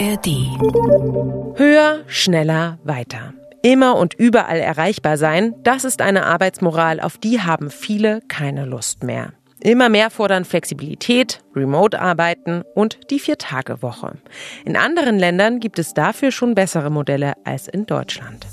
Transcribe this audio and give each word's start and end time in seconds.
ARD. 0.00 1.58
Höher, 1.58 2.04
schneller, 2.06 2.78
weiter. 2.84 3.34
Immer 3.62 3.96
und 3.96 4.14
überall 4.14 4.58
erreichbar 4.58 5.18
sein, 5.18 5.54
das 5.62 5.84
ist 5.84 6.00
eine 6.00 6.24
Arbeitsmoral, 6.24 7.00
auf 7.00 7.18
die 7.18 7.42
haben 7.42 7.68
viele 7.68 8.22
keine 8.26 8.64
Lust 8.64 9.04
mehr. 9.04 9.34
Immer 9.60 9.90
mehr 9.90 10.08
fordern 10.08 10.46
Flexibilität, 10.46 11.40
Remote-Arbeiten 11.54 12.62
und 12.74 13.10
die 13.10 13.18
Vier-Tage-Woche. 13.18 14.16
In 14.64 14.78
anderen 14.78 15.18
Ländern 15.18 15.60
gibt 15.60 15.78
es 15.78 15.92
dafür 15.92 16.30
schon 16.30 16.54
bessere 16.54 16.88
Modelle 16.88 17.34
als 17.44 17.68
in 17.68 17.84
Deutschland. 17.84 18.46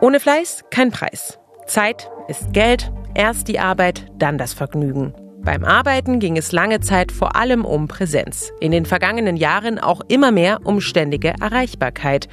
Ohne 0.00 0.20
Fleiß 0.20 0.66
kein 0.70 0.92
Preis. 0.92 1.40
Zeit 1.66 2.08
ist 2.28 2.52
Geld, 2.52 2.92
erst 3.16 3.48
die 3.48 3.58
Arbeit, 3.58 4.06
dann 4.18 4.38
das 4.38 4.52
Vergnügen. 4.52 5.14
Beim 5.44 5.62
Arbeiten 5.62 6.20
ging 6.20 6.38
es 6.38 6.52
lange 6.52 6.80
Zeit 6.80 7.12
vor 7.12 7.36
allem 7.36 7.66
um 7.66 7.86
Präsenz. 7.86 8.50
In 8.60 8.72
den 8.72 8.86
vergangenen 8.86 9.36
Jahren 9.36 9.78
auch 9.78 10.00
immer 10.08 10.32
mehr 10.32 10.60
um 10.64 10.80
ständige 10.80 11.34
Erreichbarkeit. 11.38 12.28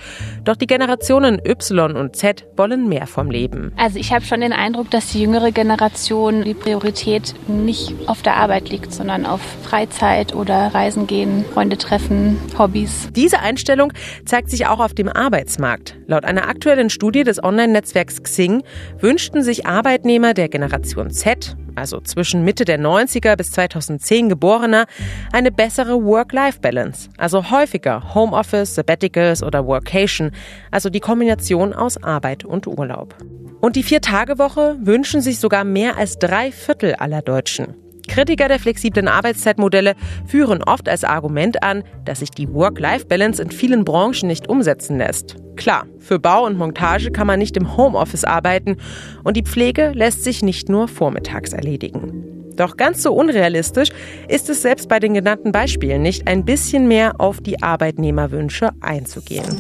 Doch 0.46 0.56
die 0.56 0.66
Generationen 0.66 1.42
Y 1.46 1.98
und 1.98 2.16
Z 2.16 2.48
wollen 2.56 2.88
mehr 2.88 3.08
vom 3.08 3.30
Leben. 3.30 3.74
Also 3.76 4.00
ich 4.00 4.14
habe 4.14 4.24
schon 4.24 4.40
den 4.40 4.54
Eindruck, 4.54 4.90
dass 4.92 5.12
die 5.12 5.22
jüngere 5.22 5.52
Generation 5.52 6.46
die 6.46 6.54
Priorität 6.54 7.34
nicht 7.50 7.94
auf 8.08 8.22
der 8.22 8.38
Arbeit 8.38 8.70
liegt, 8.70 8.94
sondern 8.94 9.26
auf 9.26 9.42
Freizeit 9.62 10.34
oder 10.34 10.74
Reisen 10.74 11.06
gehen, 11.06 11.44
Freunde 11.54 11.78
treffen, 11.78 12.40
Hobbys. 12.58 13.10
Diese 13.14 13.40
Einstellung 13.40 13.92
zeigt 14.26 14.50
sich 14.50 14.68
auch 14.68 14.80
auf 14.80 14.94
dem 14.94 15.10
Arbeitsmarkt. 15.10 15.98
Laut 16.08 16.24
einer 16.24 16.48
aktuellen 16.48 16.90
Studie 16.90 17.26
des 17.26 17.44
Online-Netzwerks 17.44 18.24
Xing 18.24 18.64
wünschten 19.00 19.44
sich 19.44 19.66
Arbeitnehmer 19.66 20.34
der 20.34 20.48
Generation 20.48 21.10
Z 21.12 21.58
also 21.76 22.00
zwischen 22.02 22.44
Mitte 22.44 22.66
der 22.66 22.80
90er 22.80 23.36
bis 23.36 23.52
2010 23.52 24.30
Geborener, 24.30 24.86
eine 25.32 25.52
bessere 25.52 26.04
Work-Life-Balance, 26.04 27.10
also 27.18 27.52
häufiger 27.52 28.14
Homeoffice, 28.14 28.76
Sabbaticals 28.76 29.44
oder 29.44 29.66
Workation, 29.66 30.32
also 30.72 30.90
die 30.90 31.00
Kombination 31.00 31.74
aus 31.74 32.02
Arbeit 32.02 32.46
und 32.46 32.68
Urlaub. 32.68 33.16
Und 33.62 33.76
die 33.76 33.84
Vier-Tage-Woche 33.84 34.78
wünschen 34.82 35.22
sich 35.22 35.40
sogar 35.40 35.64
mehr 35.64 35.98
als 35.98 36.18
drei 36.18 36.52
Viertel 36.52 36.96
aller 36.96 37.22
Deutschen. 37.22 37.76
Kritiker 38.08 38.48
der 38.48 38.60
flexiblen 38.60 39.08
Arbeitszeitmodelle 39.08 39.96
führen 40.26 40.64
oft 40.64 40.90
als 40.90 41.04
Argument 41.04 41.64
an, 41.64 41.84
dass 42.06 42.20
sich 42.20 42.32
die 42.32 42.52
Work-Life-Balance 42.54 43.42
in 43.42 43.52
vielen 43.52 43.86
Branchen 43.86 44.28
nicht 44.28 44.50
umsetzen 44.50 44.98
lässt. 44.98 45.36
Klar, 45.56 45.86
für 46.00 46.20
Bau 46.20 46.46
und 46.46 46.58
Montage 46.58 47.12
kann 47.12 47.28
man 47.28 47.40
nicht 47.40 47.58
im 47.58 47.78
Homeoffice 47.78 48.24
arbeiten 48.24 48.78
und 49.24 49.38
die 49.38 49.44
Pflege 49.44 49.92
lässt 49.94 50.24
sich 50.24 50.42
nicht 50.42 50.70
nur 50.70 50.88
vormittags 50.88 51.54
erledigen. 51.54 52.32
Doch 52.56 52.78
ganz 52.78 53.02
so 53.02 53.14
unrealistisch 53.14 53.90
ist 54.28 54.50
es 54.50 54.62
selbst 54.62 54.90
bei 54.90 55.00
den 55.00 55.14
genannten 55.14 55.52
Beispielen 55.52 56.02
nicht, 56.02 56.28
ein 56.28 56.46
bisschen 56.46 56.88
mehr 56.88 57.20
auf 57.20 57.42
die 57.42 57.62
Arbeitnehmerwünsche 57.62 58.72
einzugehen. 58.82 59.60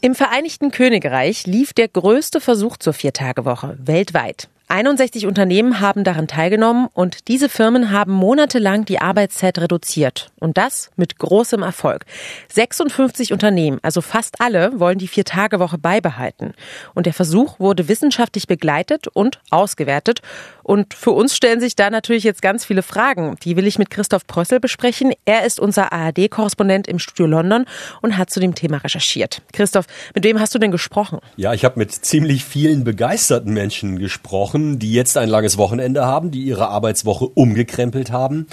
Im 0.00 0.14
Vereinigten 0.14 0.70
Königreich 0.70 1.46
lief 1.46 1.72
der 1.72 1.88
größte 1.88 2.40
Versuch 2.40 2.76
zur 2.76 2.92
Viertagewoche 2.92 3.76
weltweit. 3.80 4.48
61 4.68 5.26
Unternehmen 5.26 5.78
haben 5.78 6.02
daran 6.02 6.26
teilgenommen 6.26 6.88
und 6.92 7.28
diese 7.28 7.48
Firmen 7.48 7.92
haben 7.92 8.10
monatelang 8.10 8.84
die 8.84 8.98
Arbeitszeit 8.98 9.58
reduziert. 9.60 10.32
Und 10.40 10.58
das 10.58 10.90
mit 10.96 11.18
großem 11.18 11.62
Erfolg. 11.62 12.04
56 12.52 13.32
Unternehmen, 13.32 13.78
also 13.82 14.00
fast 14.00 14.40
alle, 14.40 14.80
wollen 14.80 14.98
die 14.98 15.06
Vier-Tage-Woche 15.06 15.78
beibehalten. 15.78 16.52
Und 16.94 17.06
der 17.06 17.14
Versuch 17.14 17.60
wurde 17.60 17.86
wissenschaftlich 17.86 18.48
begleitet 18.48 19.06
und 19.06 19.40
ausgewertet. 19.50 20.20
Und 20.64 20.94
für 20.94 21.12
uns 21.12 21.36
stellen 21.36 21.60
sich 21.60 21.76
da 21.76 21.88
natürlich 21.88 22.24
jetzt 22.24 22.42
ganz 22.42 22.64
viele 22.64 22.82
Fragen. 22.82 23.36
Die 23.44 23.56
will 23.56 23.68
ich 23.68 23.78
mit 23.78 23.90
Christoph 23.90 24.26
Prössel 24.26 24.58
besprechen. 24.58 25.12
Er 25.26 25.44
ist 25.44 25.60
unser 25.60 25.92
ARD-Korrespondent 25.92 26.88
im 26.88 26.98
Studio 26.98 27.26
London 27.26 27.66
und 28.02 28.18
hat 28.18 28.30
zu 28.30 28.40
dem 28.40 28.56
Thema 28.56 28.78
recherchiert. 28.78 29.42
Christoph, 29.52 29.86
mit 30.12 30.24
wem 30.24 30.40
hast 30.40 30.56
du 30.56 30.58
denn 30.58 30.72
gesprochen? 30.72 31.20
Ja, 31.36 31.54
ich 31.54 31.64
habe 31.64 31.78
mit 31.78 31.92
ziemlich 31.92 32.44
vielen 32.44 32.82
begeisterten 32.82 33.52
Menschen 33.52 34.00
gesprochen 34.00 34.55
Wochen, 34.56 34.78
die 34.78 34.92
jetzt 34.92 35.18
ein 35.18 35.28
langes 35.28 35.58
Wochenende 35.58 36.06
haben, 36.06 36.30
die 36.30 36.40
ihre 36.40 36.68
Arbeitswoche 36.68 37.26
umgekrempelt 37.26 38.10
haben. 38.10 38.46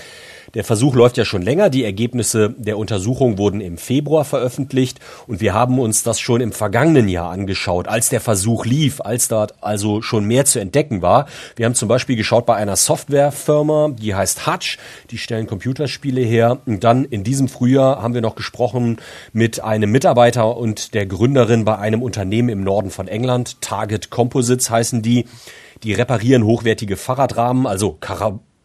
Der 0.53 0.65
Versuch 0.65 0.95
läuft 0.95 1.17
ja 1.17 1.23
schon 1.23 1.41
länger. 1.41 1.69
Die 1.69 1.85
Ergebnisse 1.85 2.53
der 2.57 2.77
Untersuchung 2.77 3.37
wurden 3.37 3.61
im 3.61 3.77
Februar 3.77 4.25
veröffentlicht 4.25 4.99
und 5.27 5.39
wir 5.39 5.53
haben 5.53 5.79
uns 5.79 6.03
das 6.03 6.19
schon 6.19 6.41
im 6.41 6.51
vergangenen 6.51 7.07
Jahr 7.07 7.31
angeschaut, 7.31 7.87
als 7.87 8.09
der 8.09 8.19
Versuch 8.19 8.65
lief, 8.65 8.99
als 8.99 9.29
dort 9.29 9.63
also 9.63 10.01
schon 10.01 10.25
mehr 10.25 10.43
zu 10.43 10.59
entdecken 10.59 11.01
war. 11.01 11.25
Wir 11.55 11.65
haben 11.65 11.73
zum 11.73 11.87
Beispiel 11.87 12.17
geschaut 12.17 12.45
bei 12.45 12.55
einer 12.55 12.75
Softwarefirma, 12.75 13.95
die 13.97 14.13
heißt 14.13 14.45
Hutch, 14.45 14.77
die 15.09 15.17
stellen 15.17 15.47
Computerspiele 15.47 16.21
her. 16.21 16.59
Und 16.65 16.83
dann 16.83 17.05
in 17.05 17.23
diesem 17.23 17.47
Frühjahr 17.47 18.01
haben 18.01 18.13
wir 18.13 18.21
noch 18.21 18.35
gesprochen 18.35 18.97
mit 19.31 19.63
einem 19.63 19.89
Mitarbeiter 19.89 20.57
und 20.57 20.93
der 20.93 21.05
Gründerin 21.05 21.63
bei 21.63 21.77
einem 21.77 22.03
Unternehmen 22.03 22.49
im 22.49 22.63
Norden 22.63 22.91
von 22.91 23.07
England. 23.07 23.61
Target 23.61 24.09
Composites 24.09 24.69
heißen 24.69 25.01
die. 25.01 25.25
Die 25.83 25.93
reparieren 25.93 26.45
hochwertige 26.45 26.95
Fahrradrahmen, 26.95 27.67
also 27.67 27.97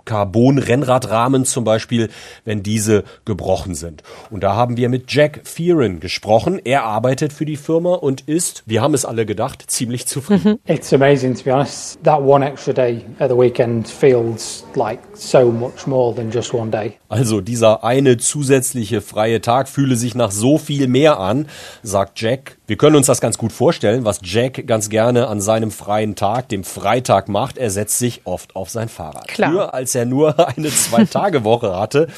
Carbon-Rennradrahmen 0.04 1.44
zum 1.44 1.64
Beispiel, 1.64 2.10
wenn 2.44 2.62
diese 2.62 3.04
gebrochen 3.24 3.74
sind. 3.74 4.02
Und 4.30 4.42
da 4.44 4.54
haben 4.54 4.76
wir 4.76 4.88
mit 4.88 5.12
Jack 5.12 5.40
Fearon 5.42 5.98
gesprochen. 6.00 6.60
Er 6.64 6.84
arbeitet 6.84 7.32
für 7.32 7.44
die 7.44 7.56
Firma 7.56 7.94
und 7.94 8.22
ist, 8.22 8.62
wir 8.66 8.82
haben 8.82 8.94
es 8.94 9.04
alle 9.04 9.26
gedacht, 9.26 9.64
ziemlich 9.66 10.06
zufrieden. 10.06 10.60
It's 10.66 10.92
amazing 10.92 11.34
to 11.34 11.42
be 11.44 11.52
honest. 11.52 11.98
That 12.04 12.22
one 12.22 12.46
extra 12.46 12.72
day 12.72 13.04
at 13.18 13.30
the 13.30 13.36
weekend 13.36 13.88
feels 13.88 14.64
like 14.74 15.00
so 15.14 15.50
much 15.50 15.86
more 15.86 16.14
than 16.14 16.30
just 16.30 16.54
one 16.54 16.70
day. 16.70 16.94
Also 17.08 17.40
dieser 17.40 17.82
eine 17.82 18.16
zusätzliche 18.16 19.00
freie 19.00 19.40
Tag 19.40 19.68
fühle 19.68 19.96
sich 19.96 20.14
nach 20.14 20.30
so 20.30 20.56
viel 20.56 20.86
mehr 20.86 21.18
an, 21.18 21.48
sagt 21.82 22.20
Jack. 22.20 22.57
Wir 22.68 22.76
können 22.76 22.96
uns 22.96 23.06
das 23.06 23.22
ganz 23.22 23.38
gut 23.38 23.50
vorstellen, 23.50 24.04
was 24.04 24.20
Jack 24.22 24.66
ganz 24.66 24.90
gerne 24.90 25.28
an 25.28 25.40
seinem 25.40 25.70
freien 25.70 26.16
Tag, 26.16 26.50
dem 26.50 26.64
Freitag 26.64 27.26
macht. 27.30 27.56
Er 27.56 27.70
setzt 27.70 27.96
sich 27.96 28.20
oft 28.24 28.56
auf 28.56 28.68
sein 28.68 28.90
Fahrrad. 28.90 29.26
Klar. 29.26 29.50
Früher, 29.50 29.74
als 29.74 29.94
er 29.94 30.04
nur 30.04 30.38
eine 30.54 30.68
Zwei-Tage-Woche 30.68 31.74
hatte, 31.74 32.08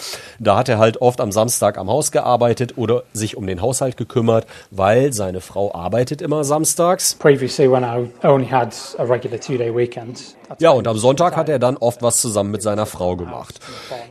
da 0.40 0.56
hat 0.56 0.68
er 0.68 0.78
halt 0.78 1.00
oft 1.00 1.20
am 1.20 1.30
Samstag 1.30 1.78
am 1.78 1.88
Haus 1.88 2.10
gearbeitet 2.10 2.76
oder 2.76 3.04
sich 3.12 3.36
um 3.36 3.46
den 3.46 3.62
Haushalt 3.62 3.96
gekümmert, 3.96 4.44
weil 4.72 5.12
seine 5.12 5.40
Frau 5.40 5.72
arbeitet 5.72 6.20
immer 6.20 6.42
samstags. 6.42 7.14
Previously, 7.14 7.70
when 7.70 7.84
I 7.84 8.10
only 8.26 8.48
had 8.48 8.74
a 8.98 9.04
regular 9.04 9.38
two-day 9.38 9.72
weekend. 9.72 10.34
Ja, 10.58 10.70
und 10.70 10.88
am 10.88 10.98
Sonntag 10.98 11.36
hat 11.36 11.48
er 11.48 11.58
dann 11.58 11.76
oft 11.76 12.02
was 12.02 12.20
zusammen 12.20 12.50
mit 12.50 12.62
seiner 12.62 12.86
Frau 12.86 13.16
gemacht. 13.16 13.60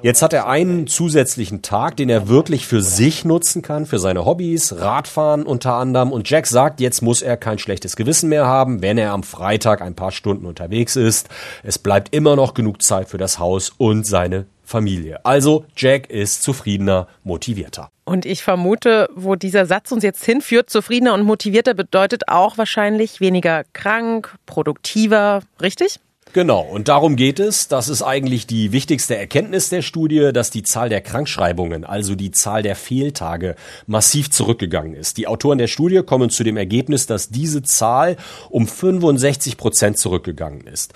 Jetzt 0.01 0.21
hat 0.21 0.33
er 0.33 0.47
einen 0.47 0.87
zusätzlichen 0.87 1.61
Tag, 1.61 1.97
den 1.97 2.09
er 2.09 2.27
wirklich 2.29 2.65
für 2.65 2.81
sich 2.81 3.25
nutzen 3.25 3.61
kann, 3.61 3.85
für 3.85 3.99
seine 3.99 4.25
Hobbys, 4.25 4.79
Radfahren 4.79 5.43
unter 5.43 5.73
anderem. 5.73 6.11
Und 6.11 6.29
Jack 6.29 6.47
sagt, 6.47 6.79
jetzt 6.79 7.01
muss 7.01 7.21
er 7.21 7.37
kein 7.37 7.59
schlechtes 7.59 7.95
Gewissen 7.95 8.29
mehr 8.29 8.45
haben, 8.45 8.81
wenn 8.81 8.97
er 8.97 9.11
am 9.11 9.23
Freitag 9.23 9.81
ein 9.81 9.95
paar 9.95 10.11
Stunden 10.11 10.45
unterwegs 10.45 10.95
ist. 10.95 11.27
Es 11.63 11.77
bleibt 11.77 12.15
immer 12.15 12.35
noch 12.35 12.53
genug 12.53 12.81
Zeit 12.81 13.09
für 13.09 13.17
das 13.17 13.39
Haus 13.39 13.71
und 13.77 14.05
seine 14.05 14.45
Familie. 14.63 15.25
Also 15.25 15.65
Jack 15.75 16.09
ist 16.09 16.43
zufriedener, 16.43 17.07
motivierter. 17.23 17.89
Und 18.05 18.25
ich 18.25 18.43
vermute, 18.43 19.09
wo 19.13 19.35
dieser 19.35 19.65
Satz 19.65 19.91
uns 19.91 20.03
jetzt 20.03 20.23
hinführt, 20.23 20.69
zufriedener 20.69 21.13
und 21.13 21.23
motivierter 21.23 21.73
bedeutet 21.73 22.27
auch 22.27 22.57
wahrscheinlich 22.57 23.19
weniger 23.19 23.63
krank, 23.73 24.35
produktiver, 24.45 25.41
richtig? 25.61 25.99
Genau, 26.31 26.61
und 26.61 26.89
darum 26.89 27.15
geht 27.15 27.39
es. 27.39 27.69
Das 27.69 27.89
ist 27.89 28.03
eigentlich 28.03 28.45
die 28.45 28.71
wichtigste 28.71 29.17
Erkenntnis 29.17 29.69
der 29.69 29.81
Studie, 29.81 30.29
dass 30.31 30.51
die 30.51 30.61
Zahl 30.61 30.87
der 30.87 31.01
Krankschreibungen, 31.01 31.83
also 31.85 32.13
die 32.13 32.29
Zahl 32.29 32.61
der 32.61 32.75
Fehltage, 32.75 33.55
massiv 33.87 34.29
zurückgegangen 34.29 34.93
ist. 34.93 35.17
Die 35.17 35.25
Autoren 35.25 35.57
der 35.57 35.65
Studie 35.65 36.03
kommen 36.03 36.29
zu 36.29 36.43
dem 36.43 36.55
Ergebnis, 36.55 37.07
dass 37.07 37.29
diese 37.29 37.63
Zahl 37.63 38.15
um 38.51 38.67
65 38.67 39.57
Prozent 39.57 39.97
zurückgegangen 39.97 40.67
ist. 40.67 40.93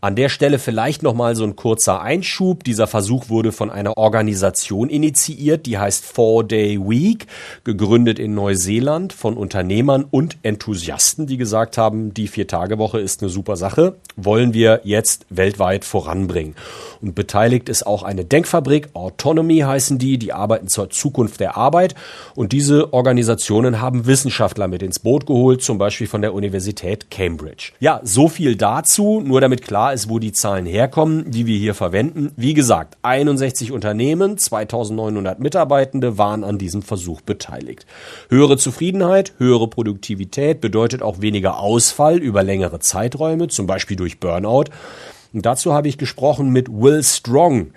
An 0.00 0.14
der 0.14 0.28
Stelle 0.28 0.58
vielleicht 0.58 1.02
nochmal 1.02 1.34
so 1.34 1.44
ein 1.44 1.56
kurzer 1.56 2.02
Einschub. 2.02 2.64
Dieser 2.64 2.86
Versuch 2.86 3.28
wurde 3.30 3.50
von 3.50 3.70
einer 3.70 3.96
Organisation 3.96 4.90
initiiert, 4.90 5.66
die 5.66 5.78
heißt 5.78 6.04
Four 6.04 6.44
Day 6.44 6.78
Week, 6.78 7.26
gegründet 7.64 8.18
in 8.18 8.34
Neuseeland 8.34 9.14
von 9.14 9.36
Unternehmern 9.36 10.04
und 10.08 10.36
Enthusiasten, 10.42 11.26
die 11.26 11.38
gesagt 11.38 11.78
haben, 11.78 12.12
die 12.12 12.28
Vier-Tage-Woche 12.28 13.00
ist 13.00 13.22
eine 13.22 13.30
super 13.30 13.56
Sache, 13.56 13.96
wollen 14.16 14.52
wir 14.52 14.82
jetzt 14.84 15.26
weltweit 15.30 15.84
voranbringen. 15.84 16.54
Und 17.00 17.14
beteiligt 17.14 17.68
ist 17.68 17.86
auch 17.86 18.02
eine 18.02 18.24
Denkfabrik, 18.24 18.90
Autonomy 18.92 19.58
heißen 19.60 19.98
die, 19.98 20.18
die 20.18 20.32
arbeiten 20.32 20.68
zur 20.68 20.90
Zukunft 20.90 21.40
der 21.40 21.56
Arbeit. 21.56 21.94
Und 22.34 22.52
diese 22.52 22.92
Organisationen 22.92 23.80
haben 23.80 24.06
Wissenschaftler 24.06 24.68
mit 24.68 24.82
ins 24.82 24.98
Boot 24.98 25.26
geholt, 25.26 25.62
zum 25.62 25.78
Beispiel 25.78 26.06
von 26.06 26.22
der 26.22 26.34
Universität 26.34 27.10
Cambridge. 27.10 27.72
Ja, 27.80 28.00
so 28.02 28.28
viel 28.28 28.56
dazu, 28.56 29.22
nur 29.24 29.40
damit 29.40 29.62
klar 29.62 29.95
ist, 29.96 30.10
wo 30.10 30.18
die 30.18 30.32
Zahlen 30.32 30.66
herkommen, 30.66 31.30
die 31.30 31.46
wir 31.46 31.56
hier 31.56 31.72
verwenden. 31.72 32.30
Wie 32.36 32.52
gesagt, 32.52 32.98
61 33.00 33.72
Unternehmen, 33.72 34.36
2900 34.36 35.40
Mitarbeitende 35.40 36.18
waren 36.18 36.44
an 36.44 36.58
diesem 36.58 36.82
Versuch 36.82 37.22
beteiligt. 37.22 37.86
Höhere 38.28 38.58
Zufriedenheit, 38.58 39.32
höhere 39.38 39.68
Produktivität 39.68 40.60
bedeutet 40.60 41.00
auch 41.00 41.22
weniger 41.22 41.58
Ausfall 41.58 42.18
über 42.18 42.42
längere 42.42 42.78
Zeiträume, 42.78 43.48
zum 43.48 43.66
Beispiel 43.66 43.96
durch 43.96 44.20
Burnout. 44.20 44.64
Und 45.36 45.44
dazu 45.44 45.74
habe 45.74 45.86
ich 45.86 45.98
gesprochen 45.98 46.48
mit 46.48 46.70
Will 46.70 47.02
Strong. 47.02 47.72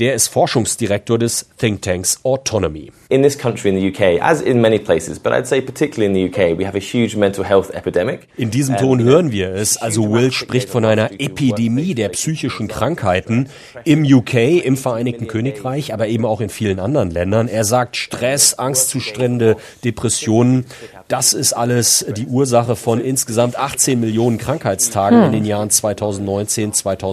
Der 0.00 0.14
ist 0.14 0.26
Forschungsdirektor 0.26 1.16
des 1.16 1.48
Thinktanks 1.58 2.18
Autonomy. 2.24 2.90
In 3.08 3.22
this 3.22 3.38
country, 3.38 3.68
in 3.68 3.76
the 3.76 3.88
UK, 3.88 4.20
as 4.20 4.40
in 4.40 4.60
many 4.60 4.80
places, 4.80 5.20
but 5.20 5.32
I'd 5.32 5.46
say 5.46 5.60
particularly 5.60 6.06
in 6.06 6.14
the 6.14 6.28
UK, 6.28 6.58
we 6.58 6.66
have 6.66 6.76
a 6.76 6.80
huge 6.80 7.14
mental 7.16 7.48
health 7.48 7.70
epidemic. 7.72 8.26
In 8.36 8.50
diesem 8.50 8.76
Ton 8.76 9.00
hören 9.00 9.30
wir 9.30 9.50
es. 9.50 9.76
Also 9.76 10.10
Will 10.10 10.32
spricht 10.32 10.68
von 10.68 10.84
einer 10.84 11.12
Epidemie 11.12 11.94
der 11.94 12.08
psychischen 12.08 12.66
Krankheiten 12.66 13.48
im 13.84 14.02
UK, 14.02 14.64
im 14.64 14.76
Vereinigten 14.76 15.28
Königreich, 15.28 15.94
aber 15.94 16.08
eben 16.08 16.24
auch 16.24 16.40
in 16.40 16.48
vielen 16.48 16.80
anderen 16.80 17.12
Ländern. 17.12 17.46
Er 17.46 17.62
sagt 17.62 17.96
Stress, 17.96 18.54
Angstzustände, 18.54 19.56
Depressionen. 19.84 20.64
Das 21.06 21.32
ist 21.32 21.52
alles 21.52 22.04
die 22.16 22.26
Ursache 22.26 22.74
von 22.74 23.00
insgesamt 23.00 23.56
18 23.56 24.00
Millionen 24.00 24.38
Krankheitstagen 24.38 25.18
hm. 25.18 25.26
in 25.26 25.32
den 25.32 25.44
Jahren 25.44 25.70
2019, 25.70 26.72
2020. 26.72 27.03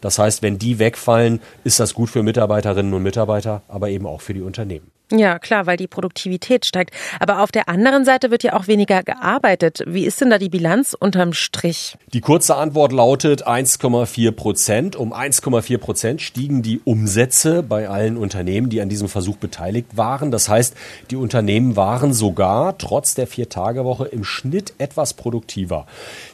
Das 0.00 0.18
heißt, 0.18 0.42
wenn 0.42 0.58
die 0.58 0.78
wegfallen, 0.78 1.40
ist 1.64 1.80
das 1.80 1.94
gut 1.94 2.10
für 2.10 2.22
Mitarbeiterinnen 2.22 2.92
und 2.92 3.02
Mitarbeiter, 3.02 3.62
aber 3.68 3.90
eben 3.90 4.06
auch 4.06 4.20
für 4.20 4.34
die 4.34 4.42
Unternehmen. 4.42 4.90
Ja, 5.12 5.38
klar, 5.38 5.66
weil 5.66 5.76
die 5.76 5.86
Produktivität 5.86 6.66
steigt. 6.66 6.92
Aber 7.20 7.40
auf 7.42 7.52
der 7.52 7.68
anderen 7.68 8.04
Seite 8.04 8.32
wird 8.32 8.42
ja 8.42 8.54
auch 8.54 8.66
weniger 8.66 9.04
gearbeitet. 9.04 9.84
Wie 9.86 10.04
ist 10.04 10.20
denn 10.20 10.30
da 10.30 10.38
die 10.38 10.48
Bilanz 10.48 10.96
unterm 10.98 11.32
Strich? 11.32 11.96
Die 12.12 12.20
kurze 12.20 12.56
Antwort 12.56 12.90
lautet 12.90 13.46
1,4 13.46 14.32
Prozent. 14.32 14.96
Um 14.96 15.14
1,4 15.14 15.78
Prozent 15.78 16.22
stiegen 16.22 16.62
die 16.62 16.80
Umsätze 16.82 17.62
bei 17.62 17.88
allen 17.88 18.16
Unternehmen, 18.16 18.68
die 18.68 18.80
an 18.80 18.88
diesem 18.88 19.08
Versuch 19.08 19.36
beteiligt 19.36 19.96
waren. 19.96 20.32
Das 20.32 20.48
heißt, 20.48 20.74
die 21.12 21.16
Unternehmen 21.16 21.76
waren 21.76 22.12
sogar 22.12 22.76
trotz 22.76 23.14
der 23.14 23.28
Vier-Tage-Woche 23.28 24.06
im 24.06 24.24
Schnitt 24.24 24.74
etwas 24.78 25.14
produktiver. 25.14 25.86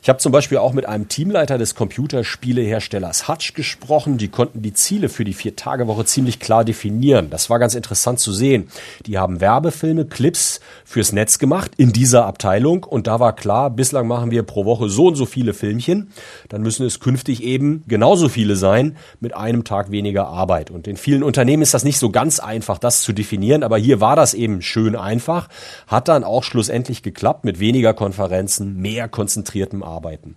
Ich 0.03 0.09
habe 0.09 0.19
zum 0.19 0.33
Beispiel 0.33 0.57
auch 0.57 0.73
mit 0.73 0.87
einem 0.87 1.09
Teamleiter 1.09 1.59
des 1.59 1.75
Computerspieleherstellers 1.75 3.29
Hutch 3.29 3.53
gesprochen. 3.53 4.17
Die 4.17 4.29
konnten 4.29 4.63
die 4.63 4.73
Ziele 4.73 5.11
für 5.11 5.25
die 5.25 5.35
Vier-Tage-Woche 5.35 6.07
ziemlich 6.07 6.41
klar 6.41 6.65
definieren. 6.65 7.29
Das 7.29 7.51
war 7.51 7.59
ganz 7.59 7.75
interessant 7.75 8.19
zu 8.19 8.33
sehen. 8.33 8.62
Die 9.07 9.19
haben 9.19 9.41
Werbefilme, 9.41 10.05
Clips 10.05 10.61
fürs 10.85 11.13
Netz 11.13 11.39
gemacht 11.39 11.73
in 11.77 11.93
dieser 11.93 12.27
Abteilung 12.27 12.85
und 12.85 13.07
da 13.07 13.21
war 13.21 13.35
klar, 13.35 13.71
bislang 13.71 14.07
machen 14.07 14.31
wir 14.31 14.43
pro 14.43 14.65
Woche 14.65 14.89
so 14.89 15.09
und 15.09 15.17
so 15.17 15.27
viele 15.27 15.55
Filmchen, 15.55 16.13
dann 16.49 16.63
müssen 16.63 16.87
es 16.87 17.01
künftig 17.01 17.43
eben 17.43 17.83
genauso 17.87 18.29
viele 18.29 18.57
sein 18.57 18.97
mit 19.21 19.35
einem 19.35 19.65
Tag 19.65 19.91
weniger 19.91 20.27
Arbeit. 20.27 20.71
Und 20.71 20.87
in 20.87 20.97
vielen 20.97 21.23
Unternehmen 21.23 21.63
ist 21.63 21.75
das 21.75 21.85
nicht 21.85 21.99
so 21.99 22.11
ganz 22.11 22.41
einfach, 22.41 22.79
das 22.79 23.03
zu 23.03 23.13
definieren, 23.13 23.63
aber 23.63 23.79
hier 23.79 24.01
war 24.01 24.17
das 24.17 24.35
eben 24.35 24.63
schön 24.63 24.97
einfach, 24.97 25.49
hat 25.87 26.09
dann 26.09 26.25
auch 26.25 26.45
schlussendlich 26.45 27.03
geklappt 27.03 27.45
mit 27.45 27.61
weniger 27.61 27.95
Konferenzen, 27.95 28.77
mehr 28.81 29.09
konzentriertem 29.09 29.83
Arbeiten. 29.83 30.37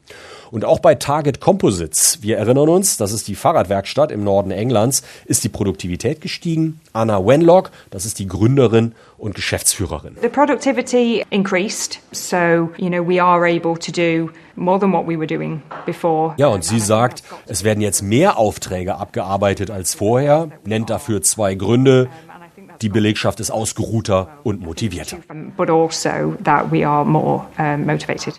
Und 0.52 0.66
auch 0.66 0.80
bei 0.80 0.96
Target 0.96 1.40
Composites, 1.42 2.20
wir 2.22 2.38
erinnern 2.38 2.70
uns, 2.70 2.98
das 2.98 3.12
ist 3.12 3.28
die 3.28 3.36
Fahrradwerkstatt 3.36 4.12
im 4.12 4.24
Norden 4.24 4.52
Englands, 4.52 5.04
ist 5.26 5.44
die 5.44 5.50
Produktivität 5.50 6.22
gestiegen. 6.22 6.80
Anna 6.96 7.26
Wenlock, 7.26 7.72
das 7.92 8.06
ist 8.06 8.20
die 8.20 8.28
Gründerin 8.28 8.96
und 9.18 9.36
Geschäftsführerin. 9.36 10.16
The 10.22 10.30
productivity 10.30 11.26
increased, 11.30 12.00
so 12.12 12.70
you 12.78 12.90
know 12.90 13.06
we 13.06 13.22
are 13.22 13.46
able 13.46 13.78
to 13.78 13.92
do 13.92 14.32
more 14.56 14.80
than 14.80 14.92
what 14.92 15.06
we 15.06 15.18
were 15.18 15.28
doing 15.28 15.62
before. 15.86 16.34
Ja, 16.38 16.48
und 16.48 16.64
sie 16.64 16.80
sagt, 16.80 17.24
es 17.48 17.64
werden 17.64 17.82
jetzt 17.82 18.02
mehr 18.02 18.38
Aufträge 18.38 18.96
abgearbeitet 18.96 19.72
als 19.72 19.94
vorher, 19.94 20.50
nennt 20.66 20.90
dafür 20.90 21.22
zwei 21.22 21.56
Gründe. 21.56 22.08
Die 22.86 22.90
Belegschaft 22.90 23.40
ist 23.40 23.50
ausgeruhter 23.50 24.30
und 24.44 24.62
motivierter. 24.62 25.18
Also 25.28 25.42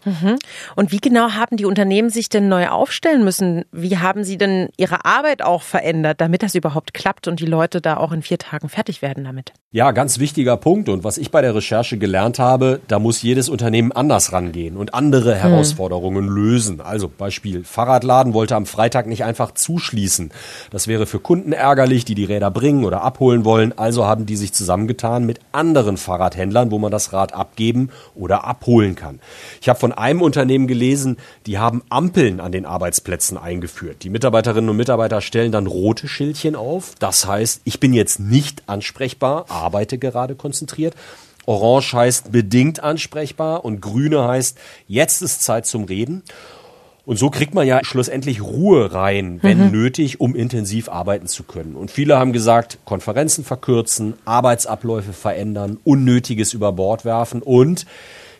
mhm. 0.04 0.36
Und 0.76 0.92
wie 0.92 0.98
genau 0.98 1.30
haben 1.30 1.56
die 1.56 1.64
Unternehmen 1.64 2.10
sich 2.10 2.28
denn 2.28 2.46
neu 2.46 2.68
aufstellen 2.68 3.24
müssen? 3.24 3.64
Wie 3.72 3.98
haben 3.98 4.22
sie 4.22 4.38
denn 4.38 4.68
ihre 4.76 5.04
Arbeit 5.04 5.42
auch 5.42 5.62
verändert, 5.62 6.20
damit 6.20 6.44
das 6.44 6.54
überhaupt 6.54 6.94
klappt 6.94 7.26
und 7.26 7.40
die 7.40 7.46
Leute 7.46 7.80
da 7.80 7.96
auch 7.96 8.12
in 8.12 8.22
vier 8.22 8.38
Tagen 8.38 8.68
fertig 8.68 9.02
werden 9.02 9.24
damit? 9.24 9.52
Ja, 9.72 9.90
ganz 9.90 10.20
wichtiger 10.20 10.56
Punkt. 10.56 10.88
Und 10.88 11.02
was 11.02 11.18
ich 11.18 11.32
bei 11.32 11.42
der 11.42 11.56
Recherche 11.56 11.98
gelernt 11.98 12.38
habe, 12.38 12.80
da 12.86 13.00
muss 13.00 13.22
jedes 13.22 13.48
Unternehmen 13.48 13.90
anders 13.90 14.32
rangehen 14.32 14.76
und 14.76 14.94
andere 14.94 15.34
hm. 15.34 15.40
Herausforderungen 15.40 16.28
hm. 16.28 16.34
lösen. 16.34 16.80
Also 16.80 17.08
Beispiel 17.08 17.64
Fahrradladen 17.64 18.32
wollte 18.32 18.54
am 18.54 18.64
Freitag 18.64 19.08
nicht 19.08 19.24
einfach 19.24 19.50
zuschließen. 19.50 20.30
Das 20.70 20.86
wäre 20.86 21.06
für 21.06 21.18
Kunden 21.18 21.52
ärgerlich, 21.52 22.04
die 22.04 22.14
die 22.14 22.24
Räder 22.24 22.52
bringen 22.52 22.84
oder 22.84 23.02
abholen 23.02 23.44
wollen. 23.44 23.76
Also 23.76 24.06
haben 24.06 24.24
die 24.24 24.35
sich 24.36 24.52
zusammengetan 24.52 25.24
mit 25.24 25.40
anderen 25.52 25.96
Fahrradhändlern, 25.96 26.70
wo 26.70 26.78
man 26.78 26.92
das 26.92 27.12
Rad 27.12 27.32
abgeben 27.32 27.90
oder 28.14 28.44
abholen 28.44 28.94
kann. 28.94 29.20
Ich 29.60 29.68
habe 29.68 29.78
von 29.78 29.92
einem 29.92 30.22
Unternehmen 30.22 30.66
gelesen, 30.66 31.16
die 31.46 31.58
haben 31.58 31.82
Ampeln 31.88 32.40
an 32.40 32.52
den 32.52 32.66
Arbeitsplätzen 32.66 33.36
eingeführt. 33.36 34.02
Die 34.02 34.10
Mitarbeiterinnen 34.10 34.70
und 34.70 34.76
Mitarbeiter 34.76 35.20
stellen 35.20 35.52
dann 35.52 35.66
rote 35.66 36.08
Schildchen 36.08 36.56
auf. 36.56 36.94
Das 36.98 37.26
heißt, 37.26 37.62
ich 37.64 37.80
bin 37.80 37.92
jetzt 37.92 38.20
nicht 38.20 38.62
ansprechbar, 38.68 39.46
arbeite 39.48 39.98
gerade 39.98 40.34
konzentriert. 40.34 40.94
Orange 41.46 41.94
heißt 41.94 42.32
bedingt 42.32 42.82
ansprechbar 42.82 43.64
und 43.64 43.80
grüne 43.80 44.26
heißt 44.26 44.58
jetzt 44.88 45.22
ist 45.22 45.42
Zeit 45.42 45.66
zum 45.66 45.84
Reden. 45.84 46.22
Und 47.06 47.20
so 47.20 47.30
kriegt 47.30 47.54
man 47.54 47.68
ja 47.68 47.84
schlussendlich 47.84 48.42
Ruhe 48.42 48.92
rein, 48.92 49.38
wenn 49.40 49.66
mhm. 49.66 49.70
nötig, 49.70 50.20
um 50.20 50.34
intensiv 50.34 50.88
arbeiten 50.88 51.28
zu 51.28 51.44
können. 51.44 51.76
Und 51.76 51.92
viele 51.92 52.18
haben 52.18 52.32
gesagt, 52.32 52.78
Konferenzen 52.84 53.44
verkürzen, 53.44 54.14
Arbeitsabläufe 54.24 55.12
verändern, 55.12 55.78
Unnötiges 55.84 56.52
über 56.52 56.72
Bord 56.72 57.04
werfen 57.04 57.42
und 57.42 57.86